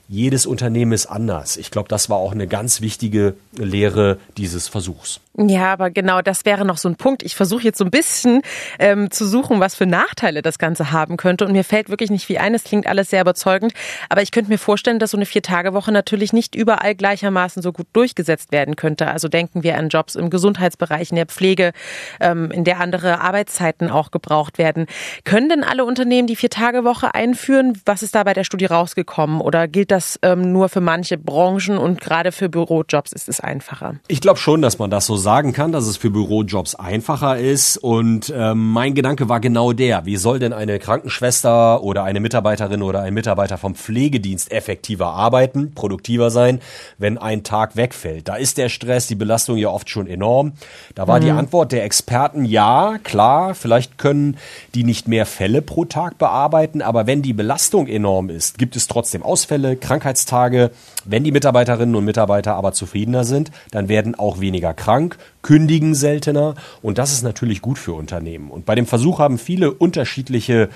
jedes 0.08 0.46
Unternehmen 0.46 0.92
ist 0.92 1.06
anders. 1.06 1.56
Ich 1.56 1.70
glaube, 1.70 1.88
das 1.88 2.08
war 2.08 2.18
auch 2.18 2.32
eine 2.32 2.46
ganz 2.46 2.80
wichtige 2.80 3.34
Lehre 3.56 4.18
dieses 4.36 4.68
Versuchs. 4.68 5.20
Ja, 5.38 5.72
aber 5.72 5.90
genau 5.90 6.22
das 6.22 6.46
wäre 6.46 6.64
noch 6.64 6.78
so 6.78 6.88
ein 6.88 6.96
Punkt. 6.96 7.22
Ich 7.22 7.36
versuche 7.36 7.62
jetzt 7.62 7.76
so 7.76 7.84
ein 7.84 7.90
bisschen 7.90 8.40
ähm, 8.78 9.10
zu 9.10 9.26
suchen, 9.26 9.60
was 9.60 9.74
für 9.74 9.84
Nachteile 9.84 10.40
das 10.40 10.58
Ganze 10.58 10.92
haben 10.92 11.18
könnte. 11.18 11.44
Und 11.44 11.52
mir 11.52 11.64
fällt 11.64 11.90
wirklich 11.90 12.10
nicht 12.10 12.24
viel 12.24 12.38
ein. 12.38 12.54
Es 12.54 12.64
klingt 12.64 12.86
alles 12.86 13.10
sehr 13.10 13.20
überzeugend. 13.20 13.74
Aber 14.08 14.22
ich 14.22 14.30
könnte 14.30 14.50
mir 14.50 14.56
vorstellen, 14.56 14.98
dass 14.98 15.10
so 15.10 15.18
eine 15.18 15.26
Vier-Tage-Woche 15.26 15.92
natürlich 15.92 16.32
nicht 16.32 16.54
überall 16.54 16.94
gleichermaßen 16.94 17.62
so 17.62 17.72
gut 17.72 17.86
durchgesetzt 17.92 18.50
werden 18.50 18.76
könnte. 18.76 19.08
Also 19.08 19.28
denken 19.28 19.62
wir 19.62 19.76
an 19.76 19.90
Jobs 19.90 20.14
im 20.14 20.30
Gesundheitsbereich, 20.30 21.10
in 21.10 21.16
der 21.16 21.26
Pflege, 21.26 21.72
ähm, 22.18 22.50
in 22.50 22.64
der 22.64 22.80
andere 22.80 23.20
Arbeitszeiten 23.20 23.90
auch 23.90 24.10
gebraucht 24.10 24.56
werden. 24.56 24.86
Können 25.24 25.50
denn 25.50 25.64
alle 25.64 25.84
Unternehmen 25.84 26.26
die 26.26 26.36
Vier-Tage-Woche 26.36 27.14
einführen? 27.14 27.78
Was 27.84 28.02
ist 28.02 28.14
da 28.14 28.24
bei 28.24 28.32
der 28.32 28.44
Studie 28.44 28.66
rausgekommen? 28.66 29.42
Oder 29.42 29.68
gilt 29.68 29.90
das 29.90 29.95
ähm, 30.22 30.52
nur 30.52 30.68
für 30.68 30.80
manche 30.80 31.18
Branchen 31.18 31.78
und 31.78 32.00
gerade 32.00 32.32
für 32.32 32.48
Bürojobs 32.48 33.12
ist 33.12 33.28
es 33.28 33.40
einfacher? 33.40 33.96
Ich 34.08 34.20
glaube 34.20 34.38
schon, 34.38 34.62
dass 34.62 34.78
man 34.78 34.90
das 34.90 35.06
so 35.06 35.16
sagen 35.16 35.52
kann, 35.52 35.72
dass 35.72 35.86
es 35.86 35.96
für 35.96 36.10
Bürojobs 36.10 36.74
einfacher 36.74 37.38
ist. 37.38 37.76
Und 37.78 38.32
ähm, 38.34 38.72
mein 38.72 38.94
Gedanke 38.94 39.28
war 39.28 39.40
genau 39.40 39.72
der, 39.72 40.06
wie 40.06 40.16
soll 40.16 40.38
denn 40.38 40.52
eine 40.52 40.78
Krankenschwester 40.78 41.82
oder 41.82 42.04
eine 42.04 42.20
Mitarbeiterin 42.20 42.82
oder 42.82 43.00
ein 43.00 43.14
Mitarbeiter 43.14 43.58
vom 43.58 43.74
Pflegedienst 43.74 44.52
effektiver 44.52 45.08
arbeiten, 45.08 45.72
produktiver 45.74 46.30
sein, 46.30 46.60
wenn 46.98 47.18
ein 47.18 47.42
Tag 47.42 47.76
wegfällt? 47.76 48.28
Da 48.28 48.36
ist 48.36 48.58
der 48.58 48.68
Stress, 48.68 49.06
die 49.06 49.14
Belastung 49.14 49.56
ja 49.56 49.68
oft 49.68 49.88
schon 49.88 50.06
enorm. 50.06 50.52
Da 50.94 51.08
war 51.08 51.18
mhm. 51.18 51.24
die 51.24 51.30
Antwort 51.30 51.72
der 51.72 51.84
Experten, 51.84 52.44
ja, 52.44 52.98
klar, 53.02 53.54
vielleicht 53.54 53.98
können 53.98 54.36
die 54.74 54.84
nicht 54.84 55.08
mehr 55.08 55.26
Fälle 55.26 55.62
pro 55.62 55.84
Tag 55.84 56.18
bearbeiten, 56.18 56.82
aber 56.82 57.06
wenn 57.06 57.22
die 57.22 57.32
Belastung 57.32 57.86
enorm 57.86 58.30
ist, 58.30 58.58
gibt 58.58 58.76
es 58.76 58.86
trotzdem 58.86 59.22
Ausfälle, 59.22 59.76
Krankheitstage. 59.86 60.72
Wenn 61.04 61.22
die 61.22 61.30
Mitarbeiterinnen 61.30 61.94
und 61.94 62.04
Mitarbeiter 62.04 62.56
aber 62.56 62.72
zufriedener 62.72 63.24
sind, 63.24 63.52
dann 63.70 63.88
werden 63.88 64.16
auch 64.16 64.40
weniger 64.40 64.74
krank 64.74 65.16
kündigen 65.42 65.94
seltener 65.94 66.56
und 66.82 66.98
das 66.98 67.12
ist 67.12 67.22
natürlich 67.22 67.62
gut 67.62 67.78
für 67.78 67.92
Unternehmen. 67.92 68.50
Und 68.50 68.66
bei 68.66 68.74
dem 68.74 68.84
Versuch 68.84 69.20
haben 69.20 69.38
viele 69.38 69.70
unterschiedliche 69.70 70.70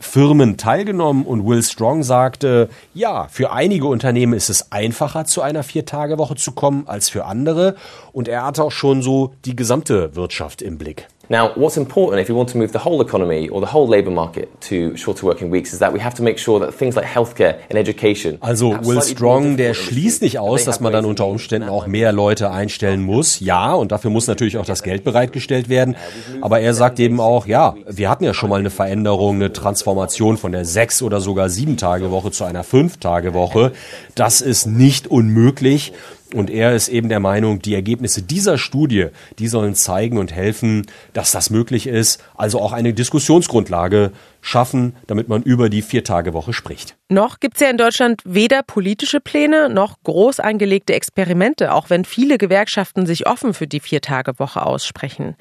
Firmen 0.00 0.56
teilgenommen 0.56 1.26
und 1.26 1.46
Will 1.46 1.62
Strong 1.62 2.02
sagte, 2.02 2.70
ja, 2.94 3.28
für 3.30 3.52
einige 3.52 3.86
Unternehmen 3.86 4.32
ist 4.32 4.48
es 4.48 4.72
einfacher, 4.72 5.26
zu 5.26 5.42
einer 5.42 5.62
Vier-Tage-Woche 5.62 6.36
zu 6.36 6.52
kommen 6.52 6.84
als 6.86 7.10
für 7.10 7.26
andere 7.26 7.76
und 8.12 8.26
er 8.28 8.44
hatte 8.44 8.64
auch 8.64 8.72
schon 8.72 9.02
so 9.02 9.34
die 9.44 9.54
gesamte 9.54 10.16
Wirtschaft 10.16 10.62
im 10.62 10.78
Blick. 10.78 11.06
Now, 11.28 11.52
what's 11.54 11.76
important 11.76 12.20
if 12.20 12.28
we 12.28 12.34
want 12.34 12.50
to 12.50 12.58
move 12.58 12.72
the 12.72 12.84
whole 12.84 13.00
economy 13.02 13.48
or 13.48 13.60
the 13.60 13.72
whole 13.72 13.88
labour 13.88 14.10
market 14.10 14.48
to 14.68 14.96
shorter 14.96 15.26
working 15.26 15.50
weeks 15.50 15.72
is 15.72 15.78
that 15.78 15.92
we 15.92 16.00
have 16.00 16.14
to 16.16 16.22
make 16.22 16.38
sure 16.38 16.60
that 16.60 16.74
things 16.76 16.96
like 16.96 17.06
healthcare 17.06 17.56
and 17.70 17.78
education. 17.78 18.36
Also 18.40 18.76
Will 18.82 19.00
Strong, 19.00 19.56
der 19.56 19.74
schließt 19.74 20.22
nicht 20.22 20.38
aus, 20.38 20.64
dass 20.64 20.80
man 20.80 20.92
dann 20.92 21.04
unter 21.04 21.26
Umständen 21.26 21.68
auch 21.68 21.86
mehr 21.86 22.12
Leute 22.12 22.50
einstellen 22.50 23.02
muss. 23.02 23.40
Ja, 23.40 23.72
und 23.72 23.92
dafür 23.92 24.10
muss 24.10 24.26
natürlich 24.26 24.58
auch 24.58 24.66
das 24.66 24.82
Geld 24.82 25.04
bereitgestellt 25.04 25.68
werden. 25.68 25.96
Aber 26.40 26.60
er 26.60 26.74
sagt 26.74 27.00
eben 27.00 27.20
auch, 27.20 27.46
ja, 27.46 27.74
wir 27.88 28.10
hatten 28.10 28.24
ja 28.24 28.34
schon 28.34 28.50
mal 28.50 28.60
eine 28.60 28.70
Veränderung, 28.70 29.36
eine 29.36 29.52
Transformation 29.52 30.36
von 30.36 30.52
der 30.52 30.64
sechs 30.64 31.02
oder 31.02 31.20
sogar 31.20 31.48
sieben 31.48 31.76
Tage 31.76 32.10
Woche 32.10 32.30
zu 32.30 32.44
einer 32.44 32.64
fünf 32.64 32.98
Tage 32.98 33.34
Woche. 33.34 33.72
Das 34.14 34.40
ist 34.40 34.66
nicht 34.66 35.06
unmöglich. 35.06 35.92
Und 36.34 36.50
er 36.50 36.74
ist 36.74 36.88
eben 36.88 37.08
der 37.08 37.20
Meinung, 37.20 37.62
die 37.62 37.74
Ergebnisse 37.74 38.20
dieser 38.20 38.58
Studie, 38.58 39.06
die 39.38 39.46
sollen 39.46 39.76
zeigen 39.76 40.18
und 40.18 40.32
helfen, 40.32 40.84
dass 41.12 41.30
das 41.30 41.48
möglich 41.48 41.86
ist. 41.86 42.20
Also 42.34 42.60
auch 42.60 42.72
eine 42.72 42.92
Diskussionsgrundlage 42.92 44.10
schaffen, 44.40 44.96
damit 45.06 45.28
man 45.28 45.42
über 45.42 45.70
die 45.70 45.80
Vier-Tage-Woche 45.80 46.52
spricht. 46.52 46.96
Noch 47.08 47.38
gibt 47.38 47.54
es 47.54 47.60
ja 47.60 47.70
in 47.70 47.78
Deutschland 47.78 48.20
weder 48.24 48.64
politische 48.64 49.20
Pläne 49.20 49.68
noch 49.68 49.96
groß 50.02 50.40
angelegte 50.40 50.94
Experimente, 50.94 51.72
auch 51.72 51.88
wenn 51.88 52.04
viele 52.04 52.36
Gewerkschaften 52.36 53.06
sich 53.06 53.28
offen 53.28 53.54
für 53.54 53.68
die 53.68 53.78
Vier-Tage-Woche 53.78 54.66
aussprechen. 54.66 55.36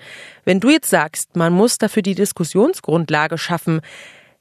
Wenn 0.46 0.60
du 0.60 0.70
jetzt 0.70 0.92
sagst, 0.92 1.36
man 1.36 1.54
muss 1.54 1.80
dafür 1.80 2.04
die 2.04 2.16
Diskussionsgrundlage 2.16 3.40
schaffen, 3.40 3.82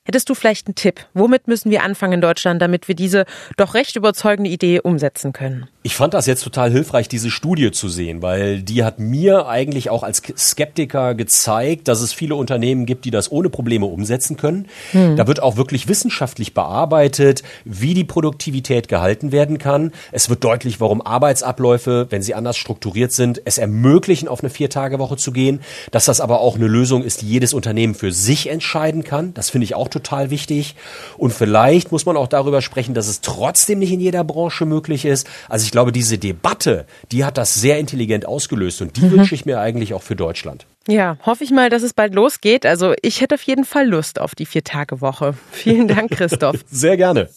Hättest 0.04 0.28
du 0.28 0.34
vielleicht 0.34 0.66
einen 0.66 0.74
Tipp? 0.74 1.06
Womit 1.14 1.46
müssen 1.46 1.70
wir 1.70 1.84
anfangen 1.84 2.14
in 2.14 2.20
Deutschland, 2.20 2.60
damit 2.60 2.88
wir 2.88 2.96
diese 2.96 3.24
doch 3.56 3.74
recht 3.74 3.94
überzeugende 3.94 4.50
Idee 4.50 4.80
umsetzen 4.80 5.32
können? 5.32 5.68
Ich 5.84 5.96
fand 5.96 6.14
das 6.14 6.26
jetzt 6.26 6.44
total 6.44 6.70
hilfreich, 6.70 7.08
diese 7.08 7.28
Studie 7.28 7.72
zu 7.72 7.88
sehen, 7.88 8.22
weil 8.22 8.62
die 8.62 8.84
hat 8.84 9.00
mir 9.00 9.48
eigentlich 9.48 9.90
auch 9.90 10.04
als 10.04 10.22
Skeptiker 10.38 11.16
gezeigt, 11.16 11.88
dass 11.88 12.00
es 12.02 12.12
viele 12.12 12.36
Unternehmen 12.36 12.86
gibt, 12.86 13.04
die 13.04 13.10
das 13.10 13.32
ohne 13.32 13.50
Probleme 13.50 13.86
umsetzen 13.86 14.36
können. 14.36 14.68
Hm. 14.92 15.16
Da 15.16 15.26
wird 15.26 15.42
auch 15.42 15.56
wirklich 15.56 15.88
wissenschaftlich 15.88 16.54
bearbeitet, 16.54 17.42
wie 17.64 17.94
die 17.94 18.04
Produktivität 18.04 18.86
gehalten 18.86 19.32
werden 19.32 19.58
kann. 19.58 19.90
Es 20.12 20.30
wird 20.30 20.44
deutlich, 20.44 20.80
warum 20.80 21.02
Arbeitsabläufe, 21.02 22.06
wenn 22.10 22.22
sie 22.22 22.36
anders 22.36 22.56
strukturiert 22.56 23.10
sind, 23.10 23.42
es 23.44 23.58
ermöglichen, 23.58 24.28
auf 24.28 24.40
eine 24.40 24.50
Viertagewoche 24.50 25.16
zu 25.16 25.32
gehen. 25.32 25.62
Dass 25.90 26.04
das 26.04 26.20
aber 26.20 26.42
auch 26.42 26.54
eine 26.54 26.68
Lösung 26.68 27.02
ist, 27.02 27.22
die 27.22 27.28
jedes 27.28 27.54
Unternehmen 27.54 27.96
für 27.96 28.12
sich 28.12 28.48
entscheiden 28.48 29.02
kann. 29.02 29.34
Das 29.34 29.50
finde 29.50 29.64
ich 29.64 29.74
auch 29.74 29.88
total 29.88 30.30
wichtig. 30.30 30.76
Und 31.18 31.32
vielleicht 31.32 31.90
muss 31.90 32.06
man 32.06 32.16
auch 32.16 32.28
darüber 32.28 32.62
sprechen, 32.62 32.94
dass 32.94 33.08
es 33.08 33.20
trotzdem 33.20 33.80
nicht 33.80 33.90
in 33.90 33.98
jeder 33.98 34.22
Branche 34.22 34.64
möglich 34.64 35.04
ist. 35.04 35.26
Also 35.48 35.64
ich 35.64 35.71
glaube, 35.72 35.90
diese 35.90 36.18
Debatte, 36.18 36.86
die 37.10 37.24
hat 37.24 37.36
das 37.36 37.54
sehr 37.54 37.78
intelligent 37.80 38.26
ausgelöst 38.26 38.80
und 38.80 38.96
die 38.96 39.02
mhm. 39.02 39.10
wünsche 39.12 39.34
ich 39.34 39.44
mir 39.44 39.58
eigentlich 39.58 39.94
auch 39.94 40.02
für 40.02 40.14
Deutschland. 40.14 40.66
Ja, 40.86 41.16
hoffe 41.24 41.42
ich 41.42 41.50
mal, 41.50 41.70
dass 41.70 41.82
es 41.82 41.94
bald 41.94 42.14
losgeht. 42.14 42.66
Also 42.66 42.94
ich 43.02 43.20
hätte 43.20 43.34
auf 43.34 43.42
jeden 43.42 43.64
Fall 43.64 43.88
Lust 43.88 44.20
auf 44.20 44.34
die 44.34 44.46
Vier-Tage-Woche. 44.46 45.34
Vielen 45.50 45.88
Dank, 45.88 46.10
Christoph. 46.12 46.56
sehr 46.70 46.96
gerne. 46.96 47.28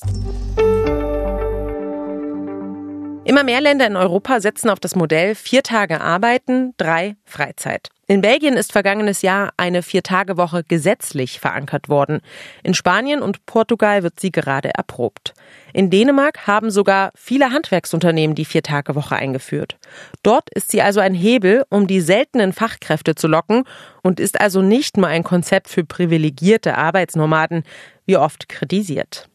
Immer 3.26 3.44
mehr 3.44 3.60
Länder 3.60 3.88
in 3.88 3.96
Europa 3.96 4.40
setzen 4.40 4.70
auf 4.70 4.80
das 4.80 4.96
Modell 4.96 5.34
vier 5.34 5.64
Tage 5.64 6.00
arbeiten, 6.00 6.76
drei 6.78 7.16
Freizeit. 7.26 7.90
In 8.06 8.22
Belgien 8.22 8.54
ist 8.54 8.72
vergangenes 8.72 9.24
Jahr 9.24 9.52
eine 9.58 9.82
Vier-Tage-Woche 9.82 10.64
gesetzlich 10.64 11.40
verankert 11.40 11.90
worden. 11.90 12.22
In 12.62 12.76
Spanien 12.76 13.24
und 13.24 13.48
Portugal 13.48 14.04
wird 14.04 14.20
sie 14.20 14.32
gerade 14.32 14.76
erprobt. 14.76 15.34
In 15.74 15.90
Dänemark 15.90 16.46
haben 16.46 16.70
sogar 16.70 17.10
viele 17.16 17.50
Handwerksunternehmen 17.50 18.36
die 18.36 18.46
Vier-Tage-Woche 18.46 19.16
eingeführt. 19.16 19.80
Dort 20.22 20.52
ist 20.52 20.70
sie 20.70 20.84
also 20.84 21.00
ein 21.00 21.16
Hebel, 21.16 21.66
um 21.72 21.88
die 21.88 22.02
seltenen 22.02 22.54
Fachkräfte 22.54 23.16
zu 23.16 23.28
locken 23.28 23.64
und 24.04 24.20
ist 24.20 24.40
also 24.40 24.62
nicht 24.62 24.98
nur 24.98 25.08
ein 25.08 25.24
Konzept 25.24 25.70
für 25.70 25.84
privilegierte 25.84 26.78
Arbeitsnomaden, 26.78 27.64
wie 28.06 28.18
oft 28.18 28.50
kritisiert. 28.50 29.28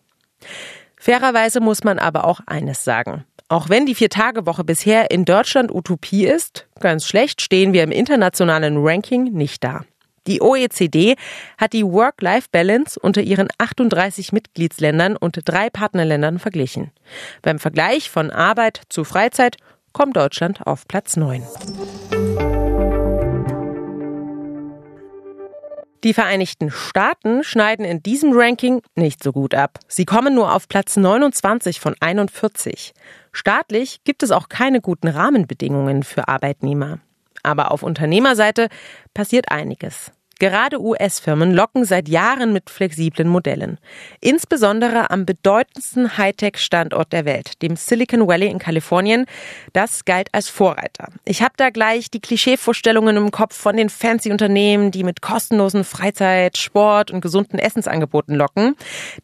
Fairerweise 0.96 1.60
muss 1.60 1.82
man 1.82 1.98
aber 1.98 2.24
auch 2.24 2.40
eines 2.46 2.84
sagen. 2.84 3.24
Auch 3.50 3.68
wenn 3.68 3.84
die 3.84 3.96
Vier-Tage-Woche 3.96 4.62
bisher 4.62 5.10
in 5.10 5.24
Deutschland 5.24 5.74
Utopie 5.74 6.24
ist, 6.24 6.68
ganz 6.78 7.04
schlecht 7.04 7.42
stehen 7.42 7.72
wir 7.72 7.82
im 7.82 7.90
internationalen 7.90 8.76
Ranking 8.76 9.24
nicht 9.32 9.64
da. 9.64 9.80
Die 10.28 10.40
OECD 10.40 11.16
hat 11.58 11.72
die 11.72 11.84
Work-Life-Balance 11.84 13.00
unter 13.00 13.22
ihren 13.22 13.48
38 13.58 14.30
Mitgliedsländern 14.30 15.16
und 15.16 15.40
drei 15.46 15.68
Partnerländern 15.68 16.38
verglichen. 16.38 16.92
Beim 17.42 17.58
Vergleich 17.58 18.08
von 18.08 18.30
Arbeit 18.30 18.82
zu 18.88 19.02
Freizeit 19.02 19.56
kommt 19.92 20.16
Deutschland 20.16 20.64
auf 20.64 20.86
Platz 20.86 21.16
9. 21.16 21.42
Die 26.04 26.14
Vereinigten 26.14 26.70
Staaten 26.70 27.42
schneiden 27.42 27.84
in 27.84 28.00
diesem 28.02 28.30
Ranking 28.32 28.80
nicht 28.94 29.24
so 29.24 29.32
gut 29.32 29.54
ab. 29.54 29.80
Sie 29.88 30.06
kommen 30.06 30.34
nur 30.34 30.54
auf 30.54 30.68
Platz 30.68 30.96
29 30.96 31.80
von 31.80 31.96
41. 31.98 32.94
Staatlich 33.32 34.02
gibt 34.04 34.22
es 34.22 34.30
auch 34.30 34.48
keine 34.48 34.80
guten 34.80 35.08
Rahmenbedingungen 35.08 36.02
für 36.02 36.28
Arbeitnehmer. 36.28 36.98
Aber 37.42 37.70
auf 37.70 37.82
Unternehmerseite 37.82 38.68
passiert 39.14 39.50
einiges. 39.50 40.12
Gerade 40.40 40.80
US-Firmen 40.80 41.52
locken 41.52 41.84
seit 41.84 42.08
Jahren 42.08 42.54
mit 42.54 42.70
flexiblen 42.70 43.28
Modellen. 43.28 43.78
Insbesondere 44.22 45.10
am 45.10 45.26
bedeutendsten 45.26 46.16
Hightech-Standort 46.16 47.12
der 47.12 47.26
Welt, 47.26 47.60
dem 47.60 47.76
Silicon 47.76 48.26
Valley 48.26 48.48
in 48.48 48.58
Kalifornien. 48.58 49.26
Das 49.74 50.06
galt 50.06 50.30
als 50.32 50.48
Vorreiter. 50.48 51.08
Ich 51.26 51.42
habe 51.42 51.52
da 51.58 51.68
gleich 51.68 52.10
die 52.10 52.20
Klischeevorstellungen 52.20 53.18
im 53.18 53.30
Kopf 53.30 53.54
von 53.54 53.76
den 53.76 53.90
fancy 53.90 54.32
Unternehmen, 54.32 54.90
die 54.90 55.04
mit 55.04 55.20
kostenlosen 55.20 55.84
Freizeit, 55.84 56.56
Sport 56.56 57.10
und 57.10 57.20
gesunden 57.20 57.58
Essensangeboten 57.58 58.34
locken. 58.34 58.76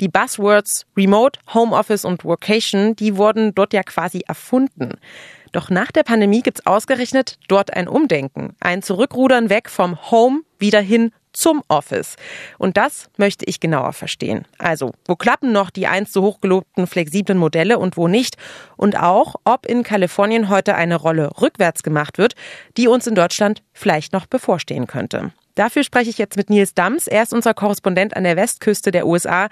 Die 0.02 0.08
Buzzwords 0.08 0.84
Remote, 0.98 1.40
Homeoffice 1.54 2.04
und 2.04 2.26
Workation, 2.26 2.94
die 2.94 3.16
wurden 3.16 3.54
dort 3.54 3.72
ja 3.72 3.82
quasi 3.82 4.22
erfunden. 4.28 4.98
Doch 5.56 5.70
nach 5.70 5.90
der 5.90 6.02
Pandemie 6.02 6.42
gibt's 6.42 6.66
ausgerechnet 6.66 7.38
dort 7.48 7.72
ein 7.72 7.88
Umdenken, 7.88 8.54
ein 8.60 8.82
Zurückrudern 8.82 9.48
weg 9.48 9.70
vom 9.70 10.10
Home 10.10 10.42
wieder 10.58 10.82
hin 10.82 11.12
zum 11.32 11.62
Office. 11.68 12.16
Und 12.58 12.76
das 12.76 13.08
möchte 13.16 13.46
ich 13.46 13.58
genauer 13.58 13.94
verstehen. 13.94 14.44
Also, 14.58 14.92
wo 15.06 15.16
klappen 15.16 15.52
noch 15.52 15.70
die 15.70 15.86
einst 15.86 16.12
so 16.12 16.20
hochgelobten 16.20 16.86
flexiblen 16.86 17.38
Modelle 17.38 17.78
und 17.78 17.96
wo 17.96 18.06
nicht? 18.06 18.36
Und 18.76 18.98
auch, 18.98 19.36
ob 19.44 19.64
in 19.64 19.82
Kalifornien 19.82 20.50
heute 20.50 20.74
eine 20.74 20.96
Rolle 20.96 21.30
rückwärts 21.40 21.82
gemacht 21.82 22.18
wird, 22.18 22.34
die 22.76 22.86
uns 22.86 23.06
in 23.06 23.14
Deutschland 23.14 23.62
vielleicht 23.72 24.12
noch 24.12 24.26
bevorstehen 24.26 24.86
könnte. 24.86 25.32
Dafür 25.54 25.84
spreche 25.84 26.10
ich 26.10 26.18
jetzt 26.18 26.36
mit 26.36 26.50
Nils 26.50 26.74
Dams. 26.74 27.06
Er 27.06 27.22
ist 27.22 27.32
unser 27.32 27.54
Korrespondent 27.54 28.14
an 28.14 28.24
der 28.24 28.36
Westküste 28.36 28.90
der 28.90 29.06
USA. 29.06 29.48